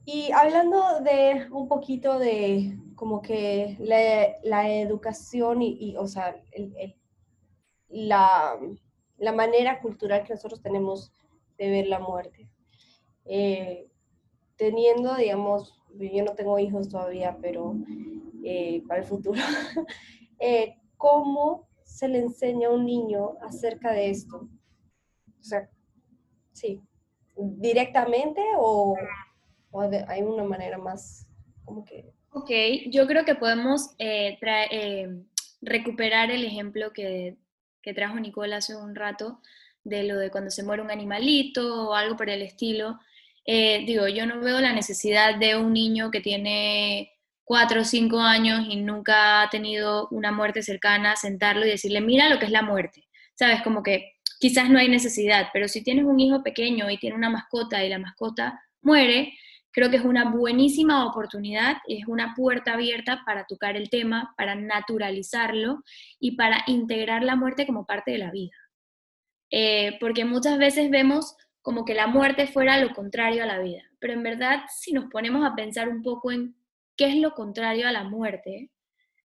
[0.05, 6.39] Y hablando de un poquito de como que la, educación y, o sea,
[7.89, 8.59] la,
[9.33, 11.11] manera cultural que nosotros tenemos
[11.57, 12.47] de ver la muerte.
[13.25, 13.89] Eh,
[14.57, 17.75] teniendo, digamos, yo no tengo hijos todavía, pero
[18.43, 19.39] eh, para el futuro,
[20.39, 24.49] eh, ¿cómo se le enseña a un niño acerca de esto?
[25.39, 25.69] O sea,
[26.53, 26.81] sí,
[27.35, 28.95] directamente o
[30.07, 31.27] hay una manera más
[31.65, 32.13] como que...
[32.31, 32.49] Ok,
[32.89, 34.37] yo creo que podemos eh,
[34.71, 35.23] eh,
[35.61, 37.37] recuperar el ejemplo que,
[37.81, 39.41] que trajo Nicole hace un rato
[39.83, 42.99] de lo de cuando se muere un animalito o algo por el estilo.
[43.47, 47.11] Eh, digo, yo no veo la necesidad de un niño que tiene
[47.43, 52.29] cuatro o cinco años y nunca ha tenido una muerte cercana, sentarlo y decirle, mira
[52.29, 53.05] lo que es la muerte.
[53.33, 57.15] Sabes, como que quizás no hay necesidad, pero si tienes un hijo pequeño y tiene
[57.15, 59.33] una mascota y la mascota muere,
[59.77, 64.55] Creo que es una buenísima oportunidad, es una puerta abierta para tocar el tema, para
[64.55, 65.83] naturalizarlo
[66.19, 68.55] y para integrar la muerte como parte de la vida.
[69.51, 71.35] Eh, porque muchas veces vemos
[71.67, 75.11] como que la muerte fuera lo contrario a la vida, pero en verdad si nos
[75.11, 76.55] ponemos a pensar un poco en
[76.95, 78.71] qué es lo contrario a la muerte,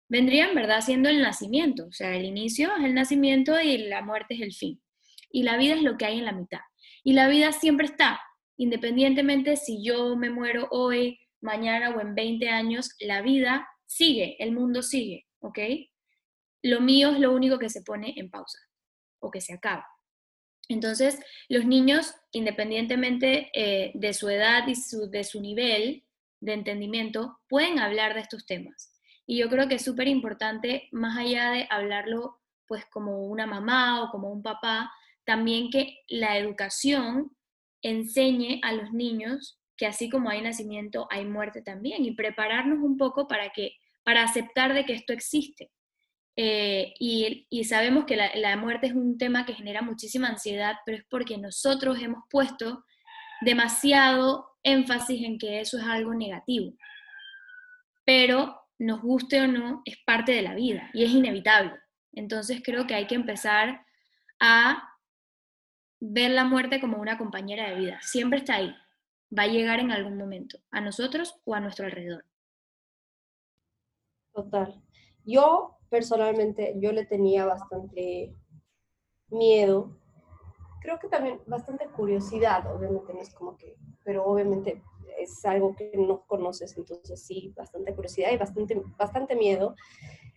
[0.09, 4.01] vendría en verdad siendo el nacimiento, o sea, el inicio es el nacimiento y la
[4.01, 4.81] muerte es el fin.
[5.29, 6.61] Y la vida es lo que hay en la mitad.
[7.03, 8.19] Y la vida siempre está,
[8.57, 14.51] independientemente si yo me muero hoy, mañana o en 20 años, la vida sigue, el
[14.51, 15.59] mundo sigue, ¿ok?
[16.63, 18.57] Lo mío es lo único que se pone en pausa
[19.19, 19.85] o que se acaba.
[20.73, 24.75] Entonces, los niños, independientemente eh, de su edad y
[25.09, 26.03] de su nivel
[26.39, 28.91] de entendimiento, pueden hablar de estos temas.
[29.25, 34.03] Y yo creo que es súper importante, más allá de hablarlo pues como una mamá
[34.03, 34.91] o como un papá,
[35.25, 37.35] también que la educación
[37.81, 42.97] enseñe a los niños que así como hay nacimiento, hay muerte también y prepararnos un
[42.97, 45.71] poco para, que, para aceptar de que esto existe.
[46.43, 50.97] Eh, y, sabemos que la, la muerte es un tema que genera muchísima ansiedad, pero
[50.97, 52.83] es porque nosotros hemos puesto
[53.41, 56.73] demasiado énfasis en que eso es algo negativo.
[58.05, 61.79] Pero nos guste o no, es parte de la vida y es inevitable.
[62.11, 63.85] Entonces creo que hay que empezar
[64.39, 64.97] a
[65.99, 67.99] ver la muerte como una compañera de vida.
[68.01, 68.75] Siempre está ahí.
[69.37, 72.25] Va a llegar en algún momento, a nosotros o a nuestro alrededor.
[74.33, 74.81] Total.
[75.23, 78.33] Yo personalmente, yo le tenía bastante
[79.29, 79.91] miedo.
[80.81, 83.75] Creo que también bastante curiosidad, obviamente no es como que,
[84.05, 84.81] pero obviamente
[85.19, 89.75] es algo que no conoces, entonces sí, bastante curiosidad y bastante, bastante miedo.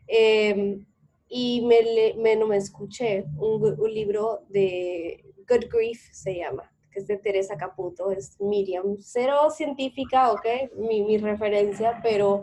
[0.08, 0.84] Em,
[1.28, 7.06] y me, no me escuché un, un libro de Good Grief se llama, que es
[7.06, 12.42] de Teresa Caputo, es Miriam, cero científica, ok, mi, mi referencia, pero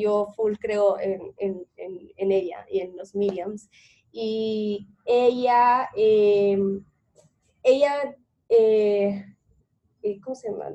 [0.00, 3.68] yo full creo en, en, en, ella y en los Miriams.
[4.10, 6.84] Y ella, em,
[7.62, 8.16] ella,
[8.48, 9.24] eh,
[10.02, 10.66] eh, ¿cómo se llama?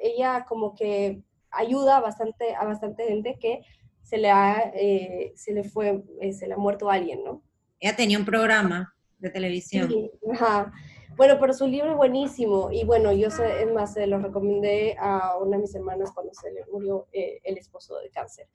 [0.00, 3.60] Ella como que ayuda bastante, a bastante gente que
[4.02, 7.42] se le, ha, eh, se le fue, se le ha muerto alguien, ¿no?
[7.80, 9.88] Ella tenía un programa de televisión.
[9.88, 10.72] Sí, ajá.
[11.16, 12.72] Bueno, pero su libro es buenísimo.
[12.72, 16.34] Y bueno, yo sé, es más, se lo recomendé a una de mis hermanas cuando
[16.34, 18.48] se le murió eh, el esposo de cáncer,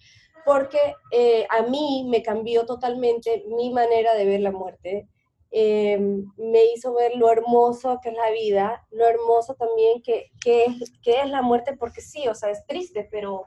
[0.45, 0.79] porque
[1.11, 5.07] eh, a mí me cambió totalmente mi manera de ver la muerte,
[5.51, 10.67] em, me hizo ver lo hermoso que es la vida, lo hermoso también que, que,
[11.01, 13.45] que, es la muerte, porque sí, o sea, es triste, pero,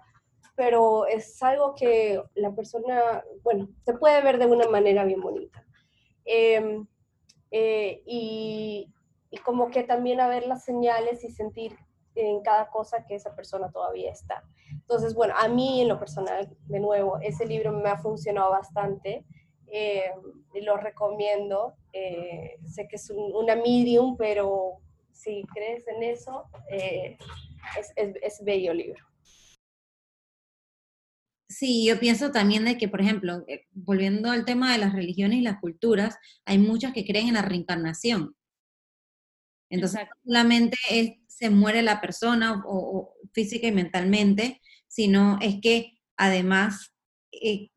[0.57, 5.65] pero es algo que la persona, bueno, se puede ver de una manera bien bonita.
[6.25, 6.87] Em,
[7.51, 8.89] eh, y,
[9.33, 11.77] y como que también a ver las señales y sentir
[12.15, 14.45] en cada cosa que esa persona todavía está.
[14.71, 19.25] Entonces, bueno, a mí en lo personal, de nuevo, ese libro me ha funcionado bastante
[19.73, 20.11] eh,
[20.63, 21.75] lo recomiendo.
[21.95, 27.17] Eh, sé que es una medium, pero si crees en eso, eh,
[27.79, 29.03] es, es, es, bello libro.
[31.49, 35.43] Sí, yo pienso también de que, por ejemplo, volviendo al tema de las religiones y
[35.43, 38.37] las culturas, hay muchas que creen en la reencarnación.
[39.73, 45.99] Entonces, no solamente es, se muere la persona o, física y mentalmente, sino es que
[46.19, 46.95] además
[47.33, 47.71] eh,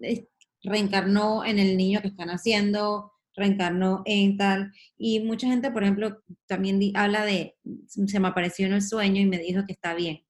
[0.61, 4.73] reencarnó en el niño que están haciendo, reencarnó en tal.
[4.97, 7.55] Y mucha gente, por ejemplo, también habla de,
[7.87, 10.21] se me apareció en el sueño y me dijo que está bien.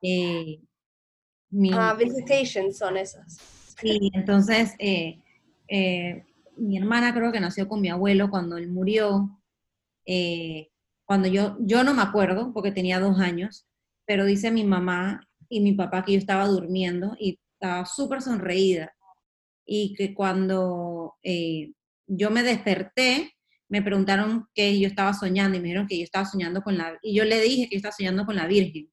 [0.00, 0.62] Eh,
[1.74, 3.36] ah, visitations son esas.
[3.78, 5.20] Sí, entonces, eh,
[6.56, 9.39] mi hermana creo que nació con mi abuelo cuando él murió,
[10.12, 10.70] eh,
[11.04, 13.64] cuando yo, yo no me acuerdo porque tenía dos años,
[14.04, 18.92] pero dice mi mamá y mi papá que yo estaba durmiendo y estaba súper sonreída
[19.64, 21.74] y que cuando eh,
[22.08, 23.36] yo me desperté,
[23.68, 26.98] me preguntaron que yo estaba soñando y me dijeron que yo estaba soñando con la,
[27.02, 28.90] y yo le dije que yo estaba soñando con la Virgen.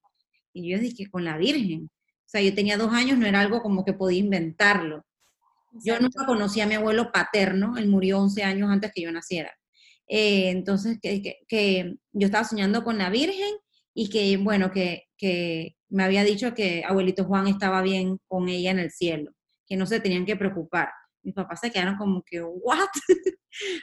[0.53, 1.85] Y yo dije, con la Virgen.
[1.85, 5.03] O sea, yo tenía dos años, no era algo como que podía inventarlo.
[5.83, 9.51] Yo nunca conocí a mi abuelo paterno, él murió 11 años antes que yo naciera.
[10.07, 13.53] Eh, entonces, que, que, yo estaba soñando con la Virgen
[13.93, 18.71] y que, bueno, que, que me había dicho que abuelito Juan estaba bien con ella
[18.71, 19.31] en el cielo,
[19.67, 20.89] que no se tenían que preocupar.
[21.23, 22.87] Mis papás se quedaron como que, ¿what?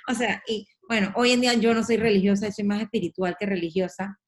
[0.08, 3.46] o sea, y bueno, hoy en día yo no soy religiosa, soy más espiritual que
[3.46, 4.18] religiosa,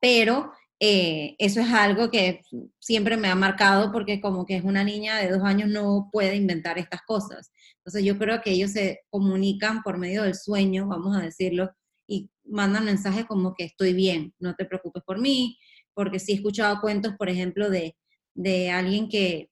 [0.00, 2.42] pero eh, eso es algo que
[2.78, 6.36] siempre me ha marcado porque como que es una niña de dos años no puede
[6.36, 7.50] inventar estas cosas.
[7.78, 11.70] Entonces yo creo que ellos se comunican por medio del sueño, vamos a decirlo,
[12.06, 15.58] y mandan mensajes como que estoy bien, no te preocupes por mí,
[15.94, 17.96] porque sí he escuchado cuentos, por ejemplo, de,
[18.34, 19.50] de alguien que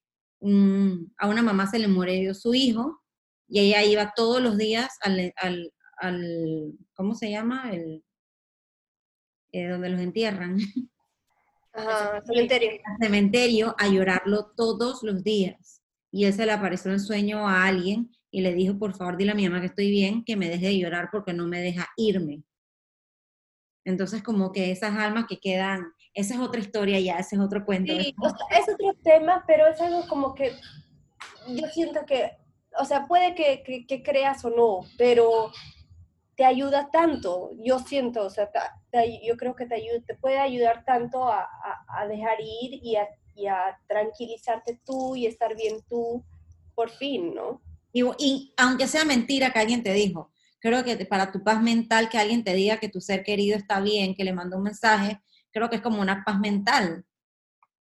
[1.19, 3.03] a una mamá se le murió su hijo
[3.49, 7.71] y ella iba todos los días al, al, al ¿cómo se llama?
[7.73, 8.05] El,
[9.53, 10.59] eh, donde los entierran.
[11.77, 12.71] Ajá, cementerio.
[12.85, 15.83] Al cementerio a llorarlo todos los días.
[16.11, 19.33] Y él se le apareció en sueño a alguien y le dijo, por favor, dile
[19.33, 21.89] a mi mamá que estoy bien, que me deje de llorar porque no me deja
[21.97, 22.43] irme.
[23.85, 27.65] Entonces, como que esas almas que quedan, esa es otra historia ya, ese es otro
[27.65, 27.93] cuento.
[27.93, 28.15] Sí,
[28.51, 30.53] es otro tema, pero es algo como que
[31.49, 32.33] yo siento que,
[32.81, 35.53] o sea, puede que, que creas o no, pero
[36.37, 38.51] te ayuda tanto, yo siento, o sea,
[39.23, 41.49] yo creo que te, ayuda, te puede ayudar tanto a,
[42.09, 46.23] dejar ir y a, tranquilizarte tú y estar bien tú,
[46.75, 47.63] por fin, ¿no?
[47.93, 50.31] Y, y, aunque sea mentira que alguien te dijo,
[50.61, 53.81] creo que para tu paz mental que alguien te diga que tu ser querido está
[53.81, 55.21] bien, que le mandó un mensaje,
[55.51, 57.07] creo que es como una paz mental,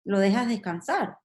[0.05, 1.17] lo dejas descansar.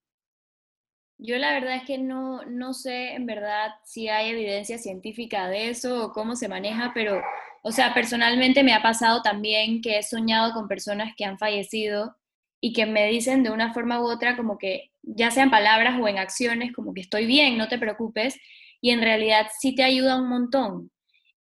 [1.20, 5.70] Yo la verdad es que no, no sé en verdad si hay evidencia científica de
[5.70, 7.22] eso o cómo se maneja, pero,
[7.63, 12.15] o sea, personalmente me ha pasado también que he soñado con personas que han fallecido
[12.61, 16.07] y que me dicen de una forma u otra como que, ya sean palabras o
[16.07, 18.36] en acciones, como que estoy bien, no te preocupes,
[18.82, 20.91] y en realidad sí te ayuda un montón.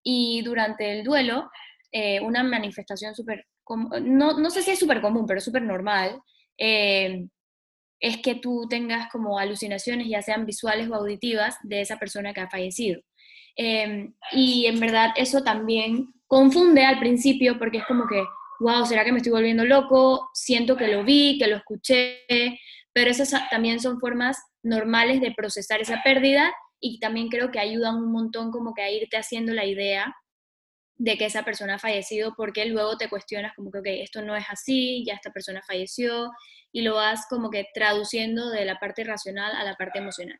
[0.03, 1.51] Y durante el duelo,
[1.91, 3.45] eh, una manifestación súper,
[4.01, 6.21] no, no sé si es súper común, pero súper normal,
[6.57, 7.27] eh,
[7.99, 12.41] es que tú tengas como alucinaciones, ya sean visuales o auditivas, de esa persona que
[12.41, 13.01] ha fallecido.
[13.55, 18.23] Em, y en verdad eso también confunde al principio porque es como que,
[18.59, 20.29] wow, ¿será que me estoy volviendo loco?
[20.33, 22.19] Siento que lo vi, que lo escuché,
[22.93, 27.95] pero esas también son formas normales de procesar esa pérdida y también creo que ayudan
[27.95, 30.15] un montón como que a irte haciendo la idea
[30.97, 34.45] de que esa persona ha fallecido porque luego te cuestionas como que, esto no es
[34.49, 36.31] así, ya esta persona falleció
[36.71, 40.39] y lo vas como que traduciendo de la parte racional a la parte emocional.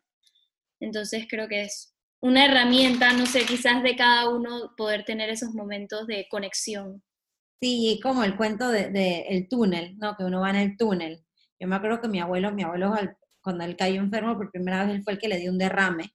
[0.80, 5.54] Entonces creo que es una herramienta, no sé, quizás de cada uno poder tener esos
[5.54, 7.04] momentos de conexión.
[7.62, 10.16] Sí, como el cuento del de, el túnel, ¿no?
[10.16, 11.24] Que uno va en el túnel.
[11.60, 12.94] Yo me acuerdo que mi abuelo, mi abuelo
[13.42, 16.12] cuando él cayó enfermo por primera vez, él fue el que le dio un derrame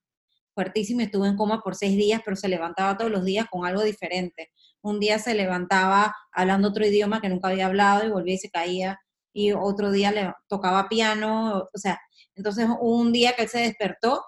[0.55, 3.83] fuertísimo, estuvo en coma por seis días, pero se levantaba todos los días con algo
[3.83, 4.51] diferente.
[4.83, 8.51] Un día se levantaba hablando otro idioma que nunca había hablado y volvía y se
[8.51, 9.01] caía,
[9.33, 11.99] y otro día le tocaba piano, o sea,
[12.35, 14.23] entonces un día que él se despertó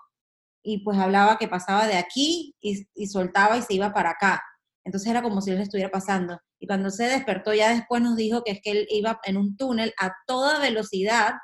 [0.63, 4.43] y pues hablaba que pasaba de aquí y, y soltaba y se iba para acá.
[4.85, 6.39] Entonces era como si él estuviera pasando.
[6.59, 9.57] Y cuando se despertó ya después nos dijo que es que él iba en un
[9.57, 11.35] túnel a toda velocidad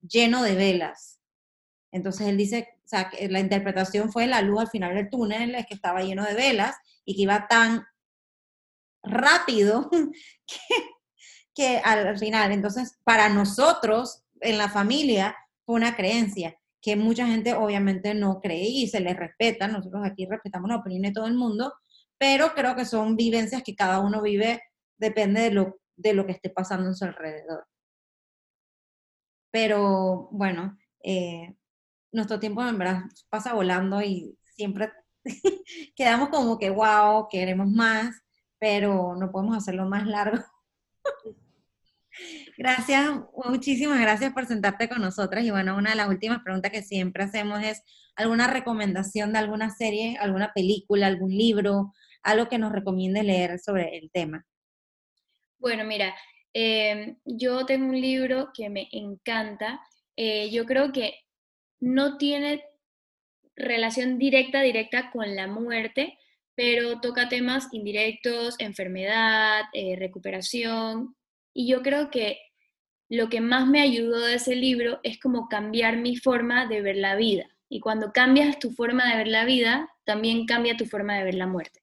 [0.00, 1.17] lleno de velas.
[1.92, 5.54] Entonces él dice o sea, que la interpretación fue la luz al final del túnel,
[5.54, 7.84] es que estaba lleno de velas y que iba tan
[9.02, 9.90] rápido
[11.54, 15.36] que, al final, entonces, para nosotros en la familia
[15.66, 20.26] fue una creencia que mucha gente obviamente no cree y se les respeta, nosotros aquí
[20.26, 21.74] respetamos la opinión de todo el mundo,
[22.16, 24.62] pero creo que son vivencias que cada uno vive,
[24.96, 27.66] depende de lo, de lo que esté pasando en su alrededor.
[29.50, 31.57] Pero bueno, eh,
[32.12, 34.92] nuestro tiempo en verdad pasa volando y siempre
[35.96, 38.22] quedamos como que, wow, queremos más,
[38.58, 40.42] pero no podemos hacerlo más largo.
[42.56, 43.08] Gracias,
[43.44, 45.44] muchísimas gracias por sentarte con nosotras.
[45.44, 47.84] Y bueno, una de las últimas preguntas que siempre hacemos es
[48.16, 51.94] alguna recomendación de alguna serie, alguna película, algún libro,
[52.24, 54.44] algo que nos recomiende leer sobre el tema.
[55.58, 56.12] Bueno, mira,
[56.52, 59.80] em, yo tengo un libro que me encanta.
[60.16, 61.14] Eh, yo creo que
[61.80, 62.64] no tiene
[63.56, 66.18] relación directa, directa con la muerte,
[66.54, 71.16] pero toca temas indirectos, enfermedad, eh, recuperación,
[71.54, 72.38] y yo creo que
[73.08, 76.96] lo que más me ayudó de ese libro es como cambiar mi forma de ver
[76.96, 77.48] la vida.
[77.68, 81.34] Y cuando cambias tu forma de ver la vida, también cambia tu forma de ver
[81.34, 81.80] la muerte.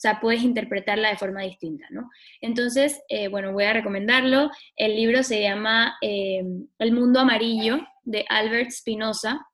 [0.00, 2.08] O sea, puedes interpretarla de forma distinta, ¿no?
[2.40, 4.50] Entonces, eh, bueno, voy a recomendarlo.
[4.74, 6.42] El libro se llama eh,
[6.78, 9.46] El mundo amarillo, de Albert Spinoza.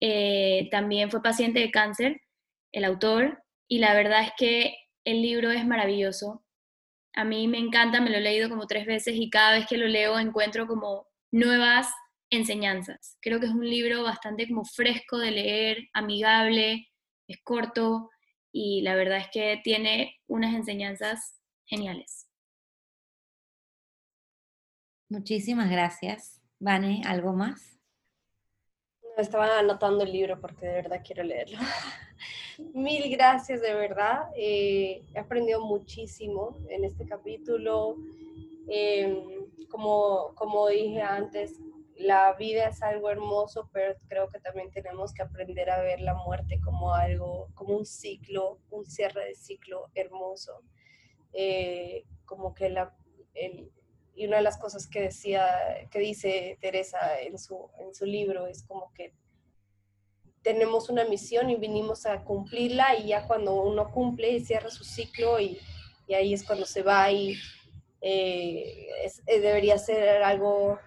[0.00, 2.20] Eh, también fue paciente de cáncer,
[2.72, 4.74] el autor, y la verdad es que
[5.04, 6.44] el libro es maravilloso.
[7.14, 9.78] A mí me encanta, me lo he leído como tres veces y cada vez que
[9.78, 11.88] lo leo encuentro como nuevas
[12.30, 13.16] enseñanzas.
[13.20, 16.88] Creo que es un libro bastante como fresco de leer, amigable,
[17.28, 18.10] es corto,
[18.52, 22.28] y la verdad es que tiene unas enseñanzas geniales.
[25.08, 26.40] Muchísimas gracias.
[26.58, 27.78] Vane, ¿algo más?
[29.16, 31.58] Estaba anotando el libro porque de verdad quiero leerlo.
[32.74, 34.28] Mil gracias, de verdad.
[34.36, 37.96] Eh, he aprendido muchísimo en este capítulo.
[38.68, 41.58] Em, como, como dije antes,
[41.98, 46.14] la vida es algo hermoso, pero creo que también tenemos que aprender a ver la
[46.14, 50.62] muerte como algo, como un ciclo, un cierre de ciclo hermoso.
[51.32, 52.96] Eh, como que la,
[54.14, 58.46] y una de las cosas que decía, que dice Teresa en su, en su libro
[58.46, 59.12] es como que
[60.42, 64.84] tenemos una misión y vinimos a cumplirla y ya cuando uno cumple y cierra su
[64.84, 65.58] ciclo y,
[66.06, 67.34] y ahí es cuando se va y
[68.00, 68.88] eh,
[69.26, 70.78] eh, debería ser algo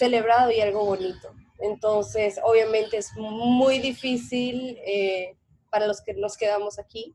[0.00, 1.28] celebrado y algo bonito.
[1.58, 5.36] Entonces, obviamente es muy difícil eh,
[5.68, 7.14] para los que nos quedamos aquí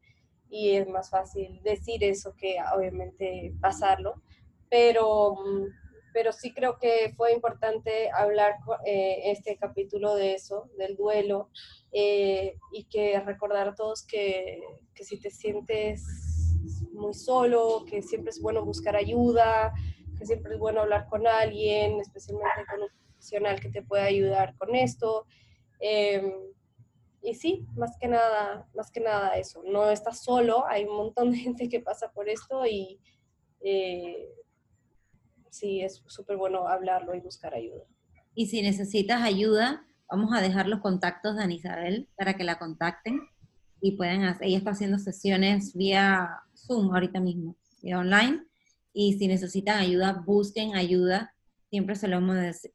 [0.51, 4.21] y es más fácil decir eso que obviamente pasarlo,
[4.69, 5.36] pero,
[6.13, 8.53] pero sí creo que fue importante hablar
[8.86, 11.49] eh, este capítulo de eso, del duelo,
[11.91, 14.61] eh, y que recordar a todos que,
[14.93, 16.03] que si te sientes
[16.93, 19.73] muy solo, que siempre es bueno buscar ayuda,
[20.16, 24.55] que siempre es bueno hablar con alguien, especialmente con un profesional que te pueda ayudar
[24.57, 25.26] con esto.
[25.80, 26.32] Em,
[27.22, 29.63] y sí, más que nada, más que nada eso.
[29.66, 32.99] No estás solo, hay un montón de gente que pasa por esto y
[33.61, 34.30] eh,
[35.49, 37.84] sí, es súper bueno hablarlo y buscar ayuda.
[38.36, 42.59] Y si necesitas ayuda, vamos a dejar los contactos de Ana Isabel para que la
[42.59, 43.22] contacten
[43.82, 48.45] y puedan hacer, ella está haciendo sesiones vía Zoom ahorita mismo, vía online
[48.97, 51.35] y si necesitan ayuda, busquen ayuda.
[51.69, 52.21] Siempre se, lo,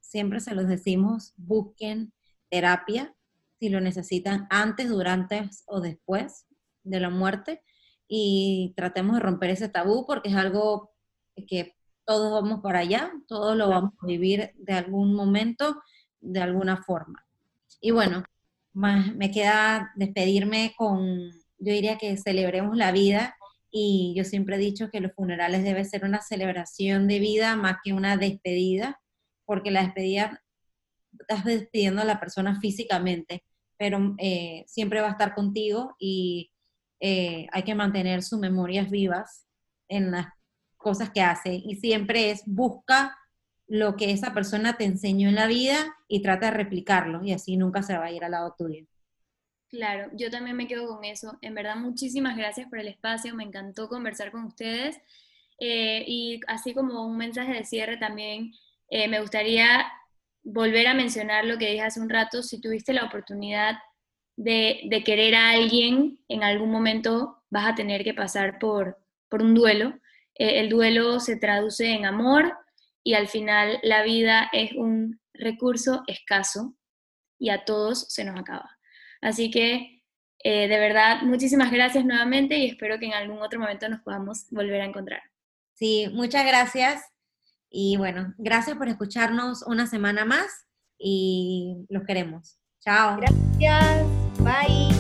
[0.01, 2.13] siempre se los decimos, busquen
[2.51, 3.17] terapia
[3.59, 6.47] si lo necesitan antes, durante o después
[6.83, 7.63] de la muerte
[8.07, 10.93] y tratemos de romper ese tabú porque es algo
[11.47, 15.83] que todos vamos para allá, todos lo vamos a vivir de algún momento,
[16.21, 17.25] de alguna forma.
[17.81, 18.25] Y bueno,
[18.75, 23.37] me queda despedirme con, yo diría que celebremos la vida
[23.71, 27.77] y yo siempre he dicho que los funerales debe ser una celebración de vida más
[27.83, 29.01] que una despedida,
[29.45, 30.43] porque la despedida
[31.19, 33.45] estás despidiendo a la persona físicamente,
[33.77, 36.51] pero eh, siempre va a estar contigo y
[37.01, 39.47] eh, hay que mantener sus memorias vivas
[39.89, 40.27] en las
[40.77, 41.55] cosas que hace.
[41.55, 43.17] Y siempre es busca
[43.67, 47.57] lo que esa persona te enseñó en la vida y trata de replicarlo y así
[47.57, 48.85] nunca se va a ir al lado tuyo.
[49.71, 51.39] Claro, yo también me quedo con eso.
[51.43, 55.01] En verdad, muchísimas gracias por el espacio, me encantó conversar con ustedes.
[55.61, 58.53] Eh, y así como un mensaje de cierre también,
[58.89, 59.87] eh, me gustaría
[60.43, 63.79] volver a mencionar lo que dije hace un rato, si tuviste la oportunidad
[64.37, 68.99] de, querer a alguien, en algún momento vas a tener que pasar por,
[69.29, 69.91] por un duelo.
[70.35, 72.53] Eh, el duelo se traduce en amor
[73.05, 76.75] y al final la vida es un recurso escaso
[77.39, 78.80] y a todos se nos acaba.
[79.21, 80.01] Así que
[80.43, 84.47] eh, de verdad, muchísimas gracias nuevamente y espero que en algún otro momento nos podamos
[84.51, 85.23] volver a encontrar.
[85.75, 87.03] Sí, muchas gracias.
[87.69, 90.67] Y bueno, gracias por escucharnos una semana más
[90.99, 92.59] y los queremos.
[92.81, 93.19] Chao.
[93.19, 94.07] Gracias.
[94.39, 95.00] Bye.